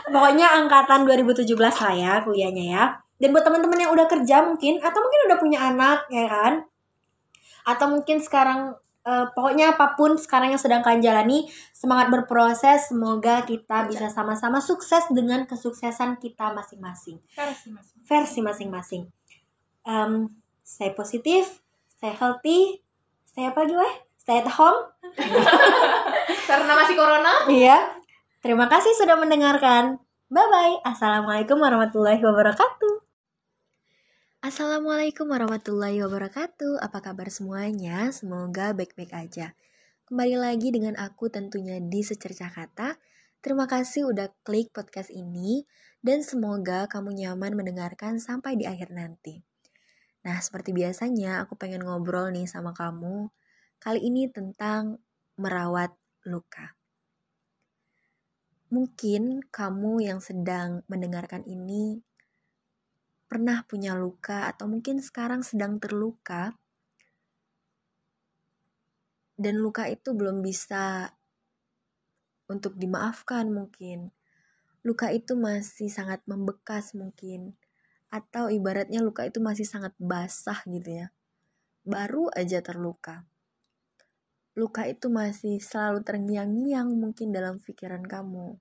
Pokoknya 0.05 0.47
angkatan 0.53 1.09
2017 1.09 1.49
lah 1.57 1.93
ya 1.97 2.13
kuliahnya 2.21 2.65
ya. 2.77 2.83
Dan 3.17 3.33
buat 3.33 3.41
teman-teman 3.41 3.81
yang 3.81 3.89
udah 3.89 4.05
kerja 4.05 4.45
mungkin 4.45 4.77
atau 4.77 4.99
mungkin 5.01 5.21
udah 5.33 5.37
punya 5.41 5.59
anak 5.73 6.05
ya 6.13 6.29
kan. 6.29 6.53
Atau 7.65 7.89
mungkin 7.89 8.21
sekarang 8.21 8.77
eh, 9.05 9.25
pokoknya 9.33 9.77
apa 9.77 9.93
pun 9.97 10.17
sekarang 10.17 10.53
yang 10.53 10.61
sedang 10.61 10.81
kalian 10.85 11.01
jalani, 11.01 11.49
semangat 11.73 12.09
berproses. 12.13 12.89
Semoga 12.89 13.43
kita 13.45 13.89
bisa 13.89 14.07
sama-sama 14.09 14.61
sukses 14.61 15.05
dengan 15.09 15.45
kesuksesan 15.45 16.21
kita 16.21 16.53
masing-masing. 16.53 17.21
Versi 17.33 17.67
mas. 17.73 17.87
Versi 18.05 18.39
masing-masing. 18.39 19.03
Em, 19.85 20.29
stay 20.61 20.93
positif, 20.93 21.61
stay 21.89 22.13
healthy, 22.13 22.81
stay 23.25 23.49
apa 23.49 23.65
lagi 23.65 23.75
weh? 23.75 23.95
Stay 24.21 24.37
at 24.37 24.49
home. 24.53 24.85
Karena 26.49 26.71
masih 26.77 26.93
corona. 26.93 27.33
Iya. 27.49 27.77
Terima 28.41 28.69
kasih 28.69 28.93
sudah 28.93 29.17
mendengarkan. 29.17 29.97
Bye 30.29 30.47
bye. 30.47 30.77
Assalamualaikum 30.85 31.57
warahmatullahi 31.57 32.21
wabarakatuh. 32.21 33.00
Assalamualaikum 34.41 35.29
warahmatullahi 35.29 36.01
wabarakatuh. 36.01 36.81
Apa 36.81 36.97
kabar 36.97 37.29
semuanya? 37.29 38.09
Semoga 38.09 38.73
baik-baik 38.73 39.13
aja. 39.13 39.53
Kembali 40.09 40.33
lagi 40.33 40.73
dengan 40.73 40.97
aku 40.97 41.29
tentunya 41.29 41.77
di 41.77 42.01
Secercah 42.01 42.49
Kata. 42.49 42.97
Terima 43.37 43.69
kasih 43.69 44.09
udah 44.09 44.33
klik 44.41 44.73
podcast 44.73 45.13
ini 45.13 45.69
dan 46.01 46.25
semoga 46.25 46.89
kamu 46.89 47.21
nyaman 47.21 47.53
mendengarkan 47.53 48.17
sampai 48.17 48.57
di 48.57 48.65
akhir 48.65 48.89
nanti. 48.89 49.45
Nah, 50.25 50.41
seperti 50.41 50.73
biasanya 50.73 51.45
aku 51.45 51.53
pengen 51.53 51.85
ngobrol 51.85 52.33
nih 52.33 52.49
sama 52.49 52.73
kamu 52.73 53.29
kali 53.77 54.01
ini 54.01 54.25
tentang 54.25 55.05
merawat 55.37 55.93
luka. 56.25 56.73
Mungkin 58.73 59.45
kamu 59.53 60.01
yang 60.01 60.17
sedang 60.17 60.81
mendengarkan 60.89 61.45
ini 61.45 62.01
pernah 63.31 63.63
punya 63.63 63.95
luka 63.95 64.51
atau 64.51 64.67
mungkin 64.67 64.99
sekarang 64.99 65.39
sedang 65.39 65.79
terluka 65.79 66.51
dan 69.39 69.55
luka 69.55 69.87
itu 69.87 70.11
belum 70.11 70.43
bisa 70.43 71.15
untuk 72.51 72.75
dimaafkan 72.75 73.47
mungkin. 73.47 74.11
Luka 74.83 75.15
itu 75.15 75.39
masih 75.39 75.87
sangat 75.87 76.19
membekas 76.27 76.91
mungkin 76.91 77.55
atau 78.11 78.51
ibaratnya 78.51 78.99
luka 78.99 79.23
itu 79.23 79.39
masih 79.39 79.63
sangat 79.63 79.95
basah 79.95 80.59
gitu 80.67 81.07
ya. 81.07 81.07
Baru 81.87 82.27
aja 82.35 82.59
terluka. 82.59 83.23
Luka 84.51 84.83
itu 84.83 85.07
masih 85.07 85.63
selalu 85.63 86.03
terngiang-ngiang 86.03 86.91
mungkin 86.91 87.31
dalam 87.31 87.63
pikiran 87.63 88.03
kamu. 88.03 88.59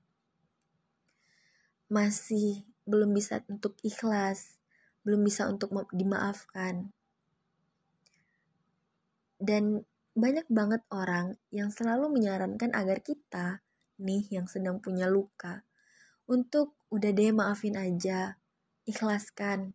Masih 1.90 2.62
belum 2.87 3.11
bisa 3.11 3.42
untuk 3.50 3.74
ikhlas, 3.83 4.60
belum 5.04 5.24
bisa 5.24 5.48
untuk 5.48 5.72
dimaafkan. 5.92 6.92
Dan 9.40 9.88
banyak 10.12 10.44
banget 10.52 10.84
orang 10.92 11.40
yang 11.48 11.72
selalu 11.72 12.12
menyarankan 12.12 12.76
agar 12.76 13.00
kita 13.00 13.64
nih 14.00 14.28
yang 14.28 14.44
sedang 14.44 14.80
punya 14.80 15.08
luka 15.08 15.64
untuk 16.30 16.78
udah 16.92 17.10
deh 17.10 17.32
maafin 17.34 17.74
aja, 17.74 18.38
ikhlaskan. 18.86 19.74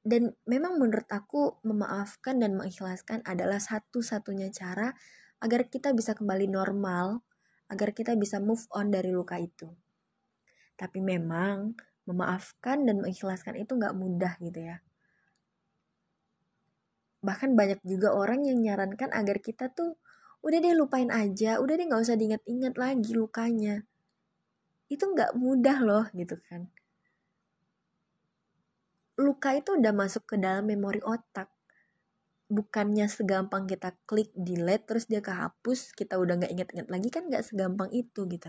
Dan 0.00 0.32
memang 0.48 0.80
menurut 0.80 1.08
aku 1.12 1.60
memaafkan 1.66 2.40
dan 2.40 2.56
mengikhlaskan 2.56 3.20
adalah 3.28 3.60
satu-satunya 3.60 4.48
cara 4.54 4.96
agar 5.40 5.68
kita 5.68 5.92
bisa 5.96 6.16
kembali 6.16 6.48
normal, 6.48 7.24
agar 7.68 7.92
kita 7.96 8.16
bisa 8.16 8.38
move 8.38 8.64
on 8.72 8.92
dari 8.92 9.12
luka 9.12 9.36
itu. 9.36 9.72
Tapi 10.78 10.98
memang 11.04 11.76
memaafkan 12.10 12.82
dan 12.82 12.98
mengikhlaskan 12.98 13.54
itu 13.62 13.78
nggak 13.78 13.94
mudah 13.94 14.34
gitu 14.42 14.60
ya. 14.60 14.82
Bahkan 17.20 17.52
banyak 17.52 17.80
juga 17.84 18.16
orang 18.16 18.48
yang 18.48 18.58
nyarankan 18.64 19.12
agar 19.12 19.38
kita 19.44 19.68
tuh 19.70 20.00
udah 20.40 20.58
deh 20.58 20.72
lupain 20.72 21.12
aja, 21.12 21.60
udah 21.60 21.74
deh 21.76 21.86
nggak 21.86 22.02
usah 22.02 22.16
diingat-ingat 22.16 22.74
lagi 22.80 23.12
lukanya. 23.12 23.84
Itu 24.88 25.12
nggak 25.12 25.36
mudah 25.36 25.78
loh 25.84 26.04
gitu 26.16 26.40
kan. 26.48 26.72
Luka 29.20 29.52
itu 29.52 29.76
udah 29.76 29.92
masuk 29.92 30.24
ke 30.24 30.36
dalam 30.40 30.64
memori 30.64 31.04
otak. 31.04 31.52
Bukannya 32.48 33.06
segampang 33.06 33.68
kita 33.68 33.92
klik 34.08 34.32
delete 34.32 34.88
terus 34.88 35.04
dia 35.06 35.20
kehapus, 35.20 35.92
kita 35.92 36.16
udah 36.16 36.40
nggak 36.40 36.52
inget-inget 36.56 36.88
lagi 36.88 37.08
kan 37.12 37.28
nggak 37.28 37.44
segampang 37.44 37.92
itu 37.92 38.24
gitu. 38.26 38.48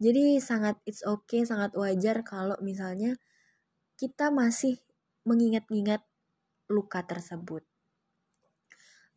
Jadi 0.00 0.40
sangat 0.40 0.80
it's 0.88 1.04
okay, 1.04 1.44
sangat 1.44 1.76
wajar 1.76 2.24
kalau 2.24 2.56
misalnya 2.64 3.20
kita 4.00 4.32
masih 4.32 4.80
mengingat-ingat 5.28 6.00
luka 6.72 7.04
tersebut. 7.04 7.60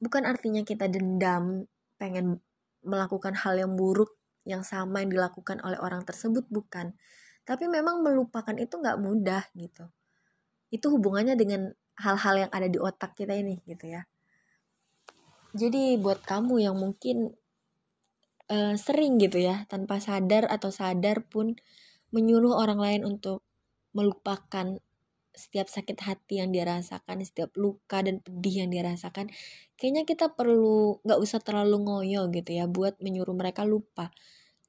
Bukan 0.04 0.28
artinya 0.28 0.68
kita 0.68 0.92
dendam, 0.92 1.72
pengen 1.96 2.44
melakukan 2.84 3.32
hal 3.32 3.56
yang 3.56 3.80
buruk 3.80 4.12
yang 4.44 4.68
sama 4.68 5.00
yang 5.00 5.16
dilakukan 5.16 5.64
oleh 5.64 5.80
orang 5.80 6.04
tersebut, 6.04 6.44
bukan. 6.52 6.92
Tapi 7.48 7.72
memang 7.72 8.04
melupakan 8.04 8.52
itu 8.60 8.76
nggak 8.76 9.00
mudah 9.00 9.44
gitu. 9.56 9.88
Itu 10.68 10.92
hubungannya 10.92 11.40
dengan 11.40 11.72
hal-hal 11.96 12.48
yang 12.48 12.52
ada 12.52 12.68
di 12.68 12.76
otak 12.76 13.16
kita 13.16 13.32
ini 13.40 13.64
gitu 13.64 13.88
ya. 13.88 14.04
Jadi 15.56 15.96
buat 16.02 16.20
kamu 16.26 16.66
yang 16.66 16.76
mungkin 16.76 17.32
eh, 18.52 18.76
sering 18.80 19.20
gitu 19.22 19.40
ya 19.40 19.64
tanpa 19.72 20.00
sadar 20.04 20.48
atau 20.50 20.70
sadar 20.74 21.24
pun 21.28 21.56
menyuruh 22.14 22.54
orang 22.60 22.80
lain 22.80 23.02
untuk 23.08 23.42
melupakan 23.94 24.78
setiap 25.34 25.66
sakit 25.66 25.98
hati 26.06 26.38
yang 26.40 26.54
dia 26.54 26.62
rasakan, 26.62 27.26
setiap 27.26 27.58
luka 27.58 28.06
dan 28.06 28.22
pedih 28.22 28.64
yang 28.66 28.70
dia 28.70 28.86
rasakan, 28.86 29.34
kayaknya 29.82 30.06
kita 30.06 30.30
perlu 30.30 31.02
nggak 31.02 31.20
usah 31.20 31.42
terlalu 31.42 31.82
ngoyo 31.90 32.30
gitu 32.30 32.54
ya 32.54 32.70
buat 32.70 33.02
menyuruh 33.02 33.34
mereka 33.34 33.66
lupa, 33.66 34.14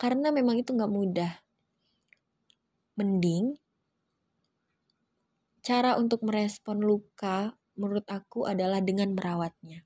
karena 0.00 0.32
memang 0.32 0.56
itu 0.56 0.72
nggak 0.72 0.88
mudah. 0.88 1.32
Mending 2.96 3.60
cara 5.64 5.96
untuk 6.00 6.24
merespon 6.24 6.80
luka 6.80 7.56
menurut 7.76 8.08
aku 8.08 8.48
adalah 8.48 8.80
dengan 8.80 9.12
merawatnya. 9.12 9.84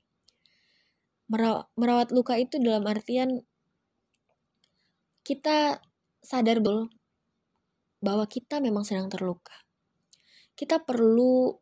Meraw- 1.29 1.67
merawat 1.75 2.09
luka 2.15 2.39
itu 2.39 2.57
dalam 2.57 2.87
artian 2.87 3.43
kita 5.29 5.77
sadar 6.25 6.57
betul 6.57 6.89
bahwa 8.01 8.25
kita 8.25 8.57
memang 8.57 8.81
sedang 8.81 9.13
terluka. 9.13 9.53
Kita 10.57 10.81
perlu 10.81 11.53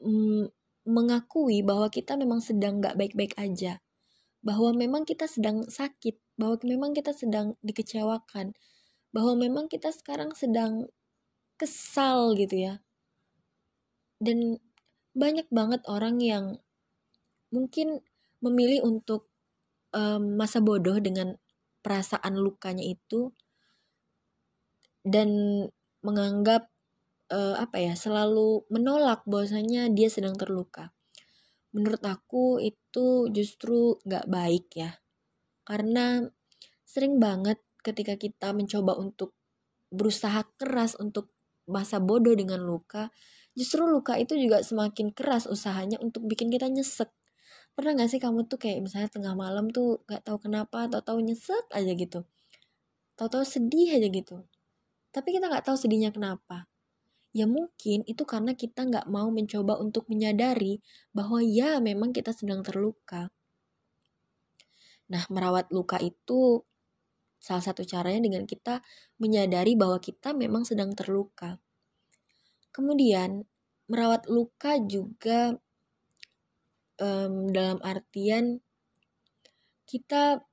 mm, 0.00 0.44
mengakui 0.88 1.60
bahwa 1.60 1.92
kita 1.92 2.16
memang 2.16 2.40
sedang 2.40 2.80
gak 2.80 2.96
baik-baik 2.96 3.36
aja. 3.36 3.84
Bahwa 4.40 4.72
memang 4.72 5.04
kita 5.04 5.28
sedang 5.28 5.68
sakit, 5.68 6.16
bahwa 6.40 6.56
memang 6.64 6.96
kita 6.96 7.12
sedang 7.12 7.60
dikecewakan, 7.60 8.56
bahwa 9.12 9.32
memang 9.36 9.68
kita 9.68 9.92
sekarang 9.92 10.32
sedang 10.32 10.88
kesal 11.60 12.32
gitu 12.40 12.56
ya. 12.56 12.74
Dan 14.16 14.56
banyak 15.12 15.46
banget 15.52 15.84
orang 15.84 16.18
yang 16.24 16.56
mungkin 17.52 18.00
memilih 18.40 18.82
untuk 18.82 19.28
um, 19.92 20.40
masa 20.40 20.58
bodoh 20.58 20.98
dengan 20.98 21.38
perasaan 21.82 22.38
lukanya 22.38 22.86
itu 22.86 23.34
dan 25.02 25.28
menganggap 26.02 26.70
uh, 27.30 27.58
apa 27.58 27.82
ya 27.82 27.94
selalu 27.98 28.66
menolak 28.70 29.26
bahwasanya 29.26 29.90
dia 29.90 30.06
sedang 30.06 30.38
terluka. 30.38 30.94
Menurut 31.72 32.02
aku 32.04 32.60
itu 32.62 33.32
justru 33.32 33.96
nggak 34.04 34.28
baik 34.28 34.66
ya, 34.76 35.00
karena 35.64 36.28
sering 36.84 37.16
banget 37.16 37.58
ketika 37.80 38.20
kita 38.20 38.52
mencoba 38.52 38.94
untuk 38.94 39.32
berusaha 39.88 40.44
keras 40.60 40.94
untuk 41.00 41.32
masa 41.64 41.96
bodoh 41.96 42.36
dengan 42.36 42.60
luka, 42.60 43.08
justru 43.56 43.88
luka 43.88 44.20
itu 44.20 44.36
juga 44.36 44.60
semakin 44.60 45.16
keras 45.16 45.48
usahanya 45.48 45.96
untuk 46.04 46.28
bikin 46.28 46.52
kita 46.52 46.68
nyesek. 46.68 47.08
Pernah 47.72 47.96
gak 47.96 48.10
sih 48.12 48.20
kamu 48.20 48.44
tuh 48.52 48.60
kayak 48.60 48.84
misalnya 48.84 49.08
tengah 49.08 49.32
malam 49.32 49.72
tuh 49.72 50.04
gak 50.04 50.28
tahu 50.28 50.44
kenapa, 50.44 50.88
atau 50.88 51.00
tahu 51.00 51.18
nyesek 51.24 51.64
aja 51.72 51.92
gitu. 51.96 52.20
Tahu-tahu 53.16 53.44
sedih 53.48 53.96
aja 53.96 54.08
gitu. 54.12 54.44
Tapi 55.12 55.28
kita 55.36 55.48
gak 55.48 55.64
tahu 55.68 55.76
sedihnya 55.80 56.12
kenapa. 56.12 56.68
Ya 57.32 57.48
mungkin 57.48 58.04
itu 58.04 58.28
karena 58.28 58.52
kita 58.52 58.84
nggak 58.84 59.08
mau 59.08 59.32
mencoba 59.32 59.80
untuk 59.80 60.04
menyadari 60.12 60.84
bahwa 61.16 61.40
ya 61.40 61.80
memang 61.80 62.12
kita 62.12 62.28
sedang 62.36 62.60
terluka. 62.60 63.32
Nah, 65.08 65.24
merawat 65.32 65.72
luka 65.72 65.96
itu 65.96 66.60
salah 67.40 67.64
satu 67.64 67.88
caranya 67.88 68.20
dengan 68.28 68.44
kita 68.44 68.84
menyadari 69.16 69.72
bahwa 69.80 69.96
kita 69.96 70.36
memang 70.36 70.68
sedang 70.68 70.92
terluka. 70.92 71.56
Kemudian, 72.68 73.48
merawat 73.88 74.28
luka 74.28 74.76
juga 74.84 75.56
um, 77.02 77.50
dalam 77.50 77.82
artian 77.82 78.62
kita 79.90 80.46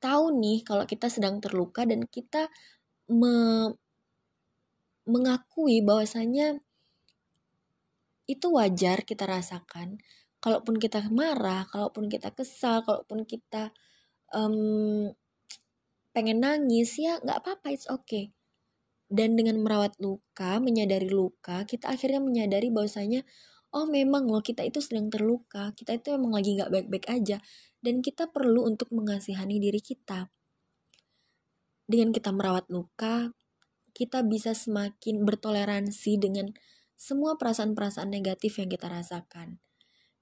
tahu 0.00 0.24
nih 0.36 0.60
kalau 0.60 0.84
kita 0.84 1.08
sedang 1.08 1.40
terluka 1.40 1.88
dan 1.88 2.04
kita 2.04 2.52
me 3.08 3.72
mengakui 5.08 5.82
bahwasanya 5.82 6.60
itu 8.30 8.46
wajar 8.54 9.02
kita 9.02 9.26
rasakan. 9.26 9.98
Kalaupun 10.38 10.78
kita 10.78 11.02
marah, 11.10 11.66
kalaupun 11.66 12.06
kita 12.06 12.30
kesal, 12.30 12.86
kalaupun 12.86 13.26
kita 13.26 13.74
um, 14.30 15.10
pengen 16.14 16.40
nangis, 16.40 16.96
ya 16.96 17.18
nggak 17.20 17.42
apa-apa, 17.44 17.74
it's 17.74 17.90
okay. 17.90 18.30
Dan 19.10 19.34
dengan 19.34 19.58
merawat 19.60 19.98
luka, 19.98 20.62
menyadari 20.62 21.10
luka, 21.10 21.66
kita 21.66 21.90
akhirnya 21.90 22.22
menyadari 22.22 22.70
bahwasanya, 22.70 23.26
oh 23.70 23.86
memang 23.86 24.26
loh 24.26 24.42
kita 24.42 24.66
itu 24.66 24.82
sedang 24.82 25.10
terluka, 25.10 25.70
kita 25.78 25.98
itu 25.98 26.14
emang 26.14 26.34
lagi 26.34 26.58
nggak 26.58 26.70
baik-baik 26.70 27.06
aja, 27.06 27.38
dan 27.80 28.02
kita 28.02 28.28
perlu 28.30 28.66
untuk 28.66 28.90
mengasihani 28.90 29.62
diri 29.62 29.78
kita. 29.78 30.28
Dengan 31.90 32.14
kita 32.14 32.30
merawat 32.30 32.70
luka, 32.70 33.34
kita 33.94 34.22
bisa 34.22 34.54
semakin 34.54 35.26
bertoleransi 35.26 36.12
dengan 36.18 36.54
semua 36.94 37.34
perasaan-perasaan 37.40 38.12
negatif 38.12 38.60
yang 38.62 38.70
kita 38.70 38.86
rasakan. 38.86 39.58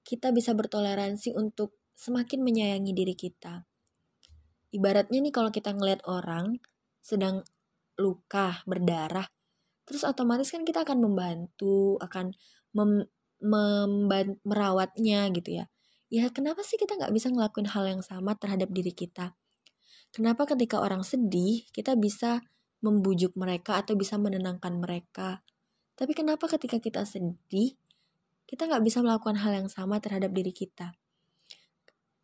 Kita 0.01 0.33
bisa 0.33 0.55
bertoleransi 0.57 1.37
untuk 1.37 1.77
semakin 1.93 2.41
menyayangi 2.41 2.95
diri 2.95 3.13
kita. 3.13 3.67
Ibaratnya 4.71 5.19
nih 5.21 5.33
kalau 5.33 5.51
kita 5.51 5.75
ngeliat 5.75 6.01
orang 6.07 6.57
sedang 7.03 7.43
luka, 7.99 8.63
berdarah, 8.63 9.27
terus 9.83 10.07
otomatis 10.07 10.49
kan 10.49 10.63
kita 10.63 10.87
akan 10.87 11.03
membantu, 11.03 11.99
akan 11.99 12.31
mem, 12.71 13.09
merawatnya 13.41 15.31
gitu 15.31 15.63
ya. 15.63 15.65
Ya 16.09 16.25
kenapa 16.33 16.65
sih 16.65 16.75
kita 16.75 16.97
nggak 16.97 17.13
bisa 17.13 17.29
ngelakuin 17.29 17.69
hal 17.69 17.85
yang 17.85 18.01
sama 18.01 18.33
terhadap 18.35 18.73
diri 18.73 18.91
kita? 18.91 19.37
Kenapa 20.09 20.49
ketika 20.49 20.81
orang 20.81 21.05
sedih, 21.05 21.69
kita 21.69 21.93
bisa 21.93 22.41
membujuk 22.81 23.35
mereka 23.37 23.77
atau 23.77 23.93
bisa 23.93 24.17
menenangkan 24.17 24.79
mereka. 24.79 25.45
Tapi 25.93 26.15
kenapa 26.15 26.47
ketika 26.47 26.79
kita 26.79 27.03
sedih, 27.03 27.75
kita 28.49 28.65
nggak 28.65 28.81
bisa 28.81 29.03
melakukan 29.03 29.37
hal 29.37 29.53
yang 29.53 29.69
sama 29.69 29.99
terhadap 30.01 30.31
diri 30.33 30.49
kita? 30.55 30.95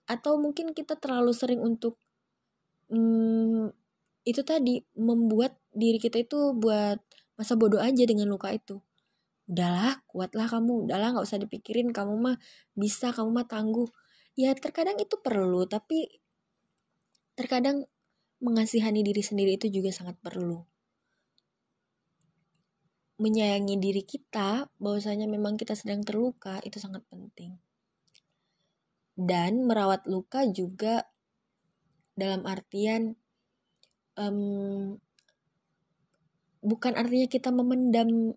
Atau 0.09 0.41
mungkin 0.41 0.71
kita 0.73 0.97
terlalu 0.97 1.35
sering 1.35 1.61
untuk 1.61 1.99
hmm, 2.89 3.69
itu 4.25 4.41
tadi 4.41 4.81
membuat 4.97 5.59
diri 5.75 6.01
kita 6.01 6.23
itu 6.23 6.57
buat 6.57 6.97
masa 7.37 7.53
bodoh 7.59 7.83
aja 7.83 8.01
dengan 8.07 8.31
luka 8.31 8.49
itu. 8.49 8.81
Udahlah, 9.45 10.01
kuatlah 10.09 10.49
kamu. 10.49 10.89
Udahlah, 10.89 11.13
nggak 11.15 11.25
usah 11.25 11.41
dipikirin. 11.41 11.93
Kamu 11.93 12.13
mah 12.17 12.37
bisa, 12.73 13.13
kamu 13.13 13.29
mah 13.31 13.47
tangguh. 13.47 13.89
Ya 14.35 14.51
terkadang 14.57 14.99
itu 14.99 15.15
perlu, 15.21 15.63
tapi 15.69 16.21
terkadang 17.39 17.87
mengasihani 18.43 19.03
diri 19.03 19.23
sendiri 19.23 19.55
itu 19.55 19.71
juga 19.71 19.95
sangat 19.95 20.19
perlu. 20.19 20.65
Menyayangi 23.15 23.79
diri 23.79 24.03
kita, 24.03 24.67
bahwasanya 24.75 25.29
memang 25.31 25.55
kita 25.55 25.71
sedang 25.71 26.03
terluka, 26.03 26.59
itu 26.67 26.81
sangat 26.83 27.07
penting. 27.07 27.55
Dan 29.15 29.63
merawat 29.63 30.03
luka 30.11 30.43
juga 30.51 31.07
dalam 32.15 32.43
artian 32.43 33.15
um, 34.19 34.95
bukan 36.63 36.93
artinya 36.95 37.27
kita 37.27 37.51
memendam 37.51 38.35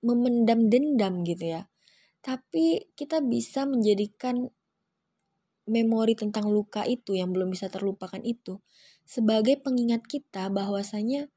memendam 0.00 0.68
dendam 0.68 1.22
gitu 1.24 1.56
ya. 1.56 1.62
Tapi 2.20 2.92
kita 2.96 3.24
bisa 3.24 3.64
menjadikan 3.64 4.48
memori 5.70 6.18
tentang 6.18 6.50
luka 6.50 6.82
itu 6.84 7.14
yang 7.14 7.30
belum 7.30 7.54
bisa 7.54 7.70
terlupakan 7.70 8.18
itu 8.26 8.58
sebagai 9.06 9.58
pengingat 9.62 10.02
kita 10.06 10.50
bahwasanya 10.50 11.30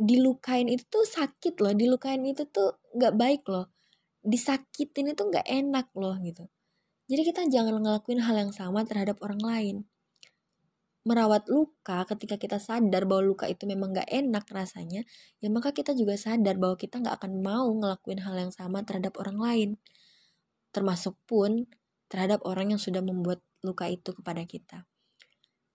dilukain 0.00 0.68
itu 0.72 0.84
tuh 0.88 1.04
sakit 1.04 1.60
loh, 1.60 1.76
dilukain 1.76 2.24
itu 2.24 2.48
tuh 2.48 2.80
nggak 2.96 3.14
baik 3.20 3.42
loh, 3.52 3.68
disakitin 4.24 5.12
itu 5.12 5.22
nggak 5.28 5.44
enak 5.44 5.92
loh 5.96 6.16
gitu. 6.24 6.48
Jadi 7.10 7.22
kita 7.26 7.42
jangan 7.52 7.82
ngelakuin 7.82 8.24
hal 8.24 8.36
yang 8.38 8.52
sama 8.54 8.86
terhadap 8.88 9.20
orang 9.20 9.42
lain. 9.44 9.76
Merawat 11.00 11.48
luka 11.48 12.04
ketika 12.04 12.36
kita 12.36 12.60
sadar 12.60 13.08
bahwa 13.08 13.32
luka 13.32 13.48
itu 13.48 13.64
memang 13.64 13.96
gak 13.96 14.08
enak 14.12 14.44
rasanya, 14.52 15.08
ya 15.40 15.48
maka 15.48 15.72
kita 15.72 15.96
juga 15.96 16.20
sadar 16.20 16.60
bahwa 16.60 16.76
kita 16.76 17.00
gak 17.00 17.24
akan 17.24 17.40
mau 17.40 17.72
ngelakuin 17.72 18.20
hal 18.20 18.36
yang 18.36 18.52
sama 18.52 18.84
terhadap 18.84 19.16
orang 19.16 19.40
lain. 19.40 19.70
Termasuk 20.76 21.16
pun 21.24 21.64
terhadap 22.10 22.44
orang 22.44 22.76
yang 22.76 22.80
sudah 22.82 23.00
membuat 23.00 23.40
luka 23.64 23.86
itu 23.86 24.10
kepada 24.12 24.42
kita. 24.44 24.84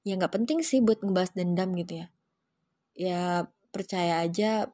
Ya 0.06 0.14
nggak 0.20 0.38
penting 0.38 0.62
sih 0.62 0.84
buat 0.86 1.02
ngebahas 1.02 1.34
dendam 1.34 1.74
gitu 1.74 2.06
ya. 2.06 2.08
Ya 2.94 3.22
percaya 3.74 4.22
aja 4.22 4.70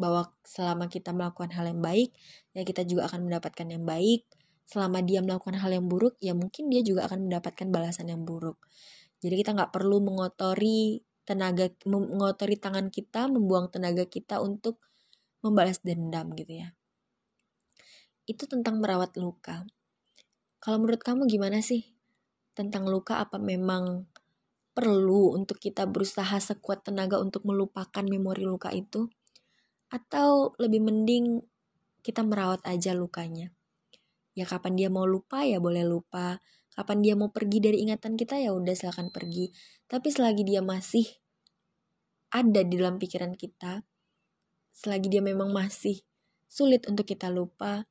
bahwa 0.00 0.34
selama 0.42 0.90
kita 0.90 1.14
melakukan 1.14 1.54
hal 1.54 1.70
yang 1.70 1.78
baik 1.78 2.10
ya 2.56 2.66
kita 2.66 2.82
juga 2.82 3.06
akan 3.06 3.30
mendapatkan 3.30 3.66
yang 3.68 3.84
baik. 3.86 4.26
Selama 4.66 5.04
dia 5.04 5.20
melakukan 5.20 5.60
hal 5.60 5.70
yang 5.70 5.86
buruk 5.86 6.16
ya 6.18 6.32
mungkin 6.32 6.72
dia 6.72 6.80
juga 6.82 7.06
akan 7.06 7.28
mendapatkan 7.28 7.68
balasan 7.68 8.10
yang 8.10 8.24
buruk 8.26 8.58
jadi 9.22 9.34
kita 9.40 9.50
nggak 9.54 9.72
perlu 9.72 10.02
mengotori 10.02 11.00
tenaga 11.22 11.70
mengotori 11.86 12.58
tangan 12.58 12.90
kita 12.90 13.30
membuang 13.30 13.70
tenaga 13.70 14.04
kita 14.10 14.42
untuk 14.42 14.82
membalas 15.46 15.78
dendam 15.86 16.34
gitu 16.34 16.66
ya 16.66 16.68
itu 18.26 18.44
tentang 18.50 18.82
merawat 18.82 19.14
luka 19.16 19.62
kalau 20.58 20.82
menurut 20.82 21.02
kamu 21.02 21.30
gimana 21.30 21.62
sih 21.62 21.94
tentang 22.52 22.84
luka 22.84 23.22
apa 23.22 23.40
memang 23.40 24.06
perlu 24.72 25.36
untuk 25.36 25.60
kita 25.60 25.84
berusaha 25.84 26.40
sekuat 26.40 26.88
tenaga 26.88 27.20
untuk 27.20 27.44
melupakan 27.44 28.04
memori 28.04 28.44
luka 28.48 28.72
itu? 28.72 29.08
Atau 29.92 30.56
lebih 30.56 30.80
mending 30.80 31.44
kita 32.00 32.24
merawat 32.24 32.64
aja 32.64 32.96
lukanya? 32.96 33.52
Ya 34.32 34.48
kapan 34.48 34.80
dia 34.80 34.88
mau 34.88 35.04
lupa 35.04 35.44
ya 35.44 35.60
boleh 35.60 35.84
lupa. 35.84 36.40
Kapan 36.72 37.04
dia 37.04 37.14
mau 37.14 37.28
pergi 37.28 37.60
dari 37.60 37.84
ingatan 37.84 38.16
kita 38.16 38.40
ya 38.40 38.56
udah 38.56 38.72
silahkan 38.72 39.12
pergi. 39.12 39.52
Tapi 39.84 40.08
selagi 40.08 40.42
dia 40.48 40.64
masih 40.64 41.04
ada 42.32 42.64
di 42.64 42.80
dalam 42.80 42.96
pikiran 42.96 43.36
kita, 43.36 43.84
selagi 44.72 45.12
dia 45.12 45.20
memang 45.20 45.52
masih 45.52 46.00
sulit 46.48 46.88
untuk 46.88 47.04
kita 47.04 47.28
lupa, 47.28 47.84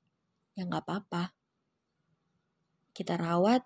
ya 0.57 0.65
nggak 0.65 0.81
apa-apa. 0.81 1.37
Kita 2.89 3.21
rawat 3.21 3.61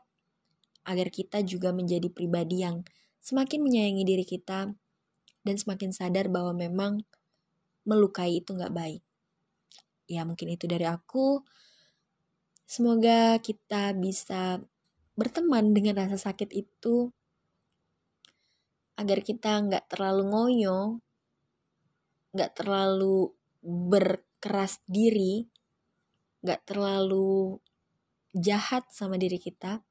agar 0.84 1.08
kita 1.10 1.41
juga 1.47 1.71
menjadi 1.71 2.12
pribadi 2.12 2.62
yang 2.67 2.84
semakin 3.23 3.63
menyayangi 3.63 4.04
diri 4.04 4.25
kita 4.28 4.75
dan 5.47 5.56
semakin 5.56 5.95
sadar 5.95 6.28
bahwa 6.28 6.51
memang 6.51 7.08
melukai 7.88 8.43
itu 8.43 8.51
nggak 8.51 8.75
baik. 8.75 9.01
Ya 10.12 10.28
mungkin 10.28 10.54
itu 10.54 10.67
dari 10.67 10.86
aku. 10.86 11.41
Semoga 12.67 13.39
kita 13.39 13.95
bisa 13.95 14.60
berteman 15.15 15.71
dengan 15.71 16.06
rasa 16.06 16.19
sakit 16.32 16.51
itu 16.51 17.10
agar 18.95 19.19
kita 19.23 19.60
nggak 19.60 19.91
terlalu 19.91 20.23
ngoyo, 20.32 20.80
nggak 22.36 22.51
terlalu 22.56 23.32
berkeras 23.63 24.80
diri, 24.88 25.47
nggak 26.43 26.62
terlalu 26.67 27.60
jahat 28.36 28.88
sama 28.91 29.15
diri 29.15 29.39
kita, 29.39 29.84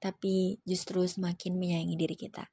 tapi 0.00 0.60
justru 0.68 1.04
semakin 1.04 1.56
menyayangi 1.56 1.96
diri 1.96 2.16
kita. 2.16 2.44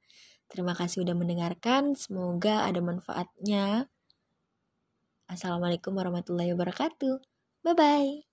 Terima 0.48 0.76
kasih 0.76 1.04
sudah 1.04 1.16
mendengarkan, 1.16 1.96
semoga 1.96 2.68
ada 2.68 2.80
manfaatnya. 2.84 3.88
Assalamualaikum 5.28 5.96
warahmatullahi 5.96 6.52
wabarakatuh. 6.52 7.24
Bye 7.64 7.76
bye. 7.76 8.31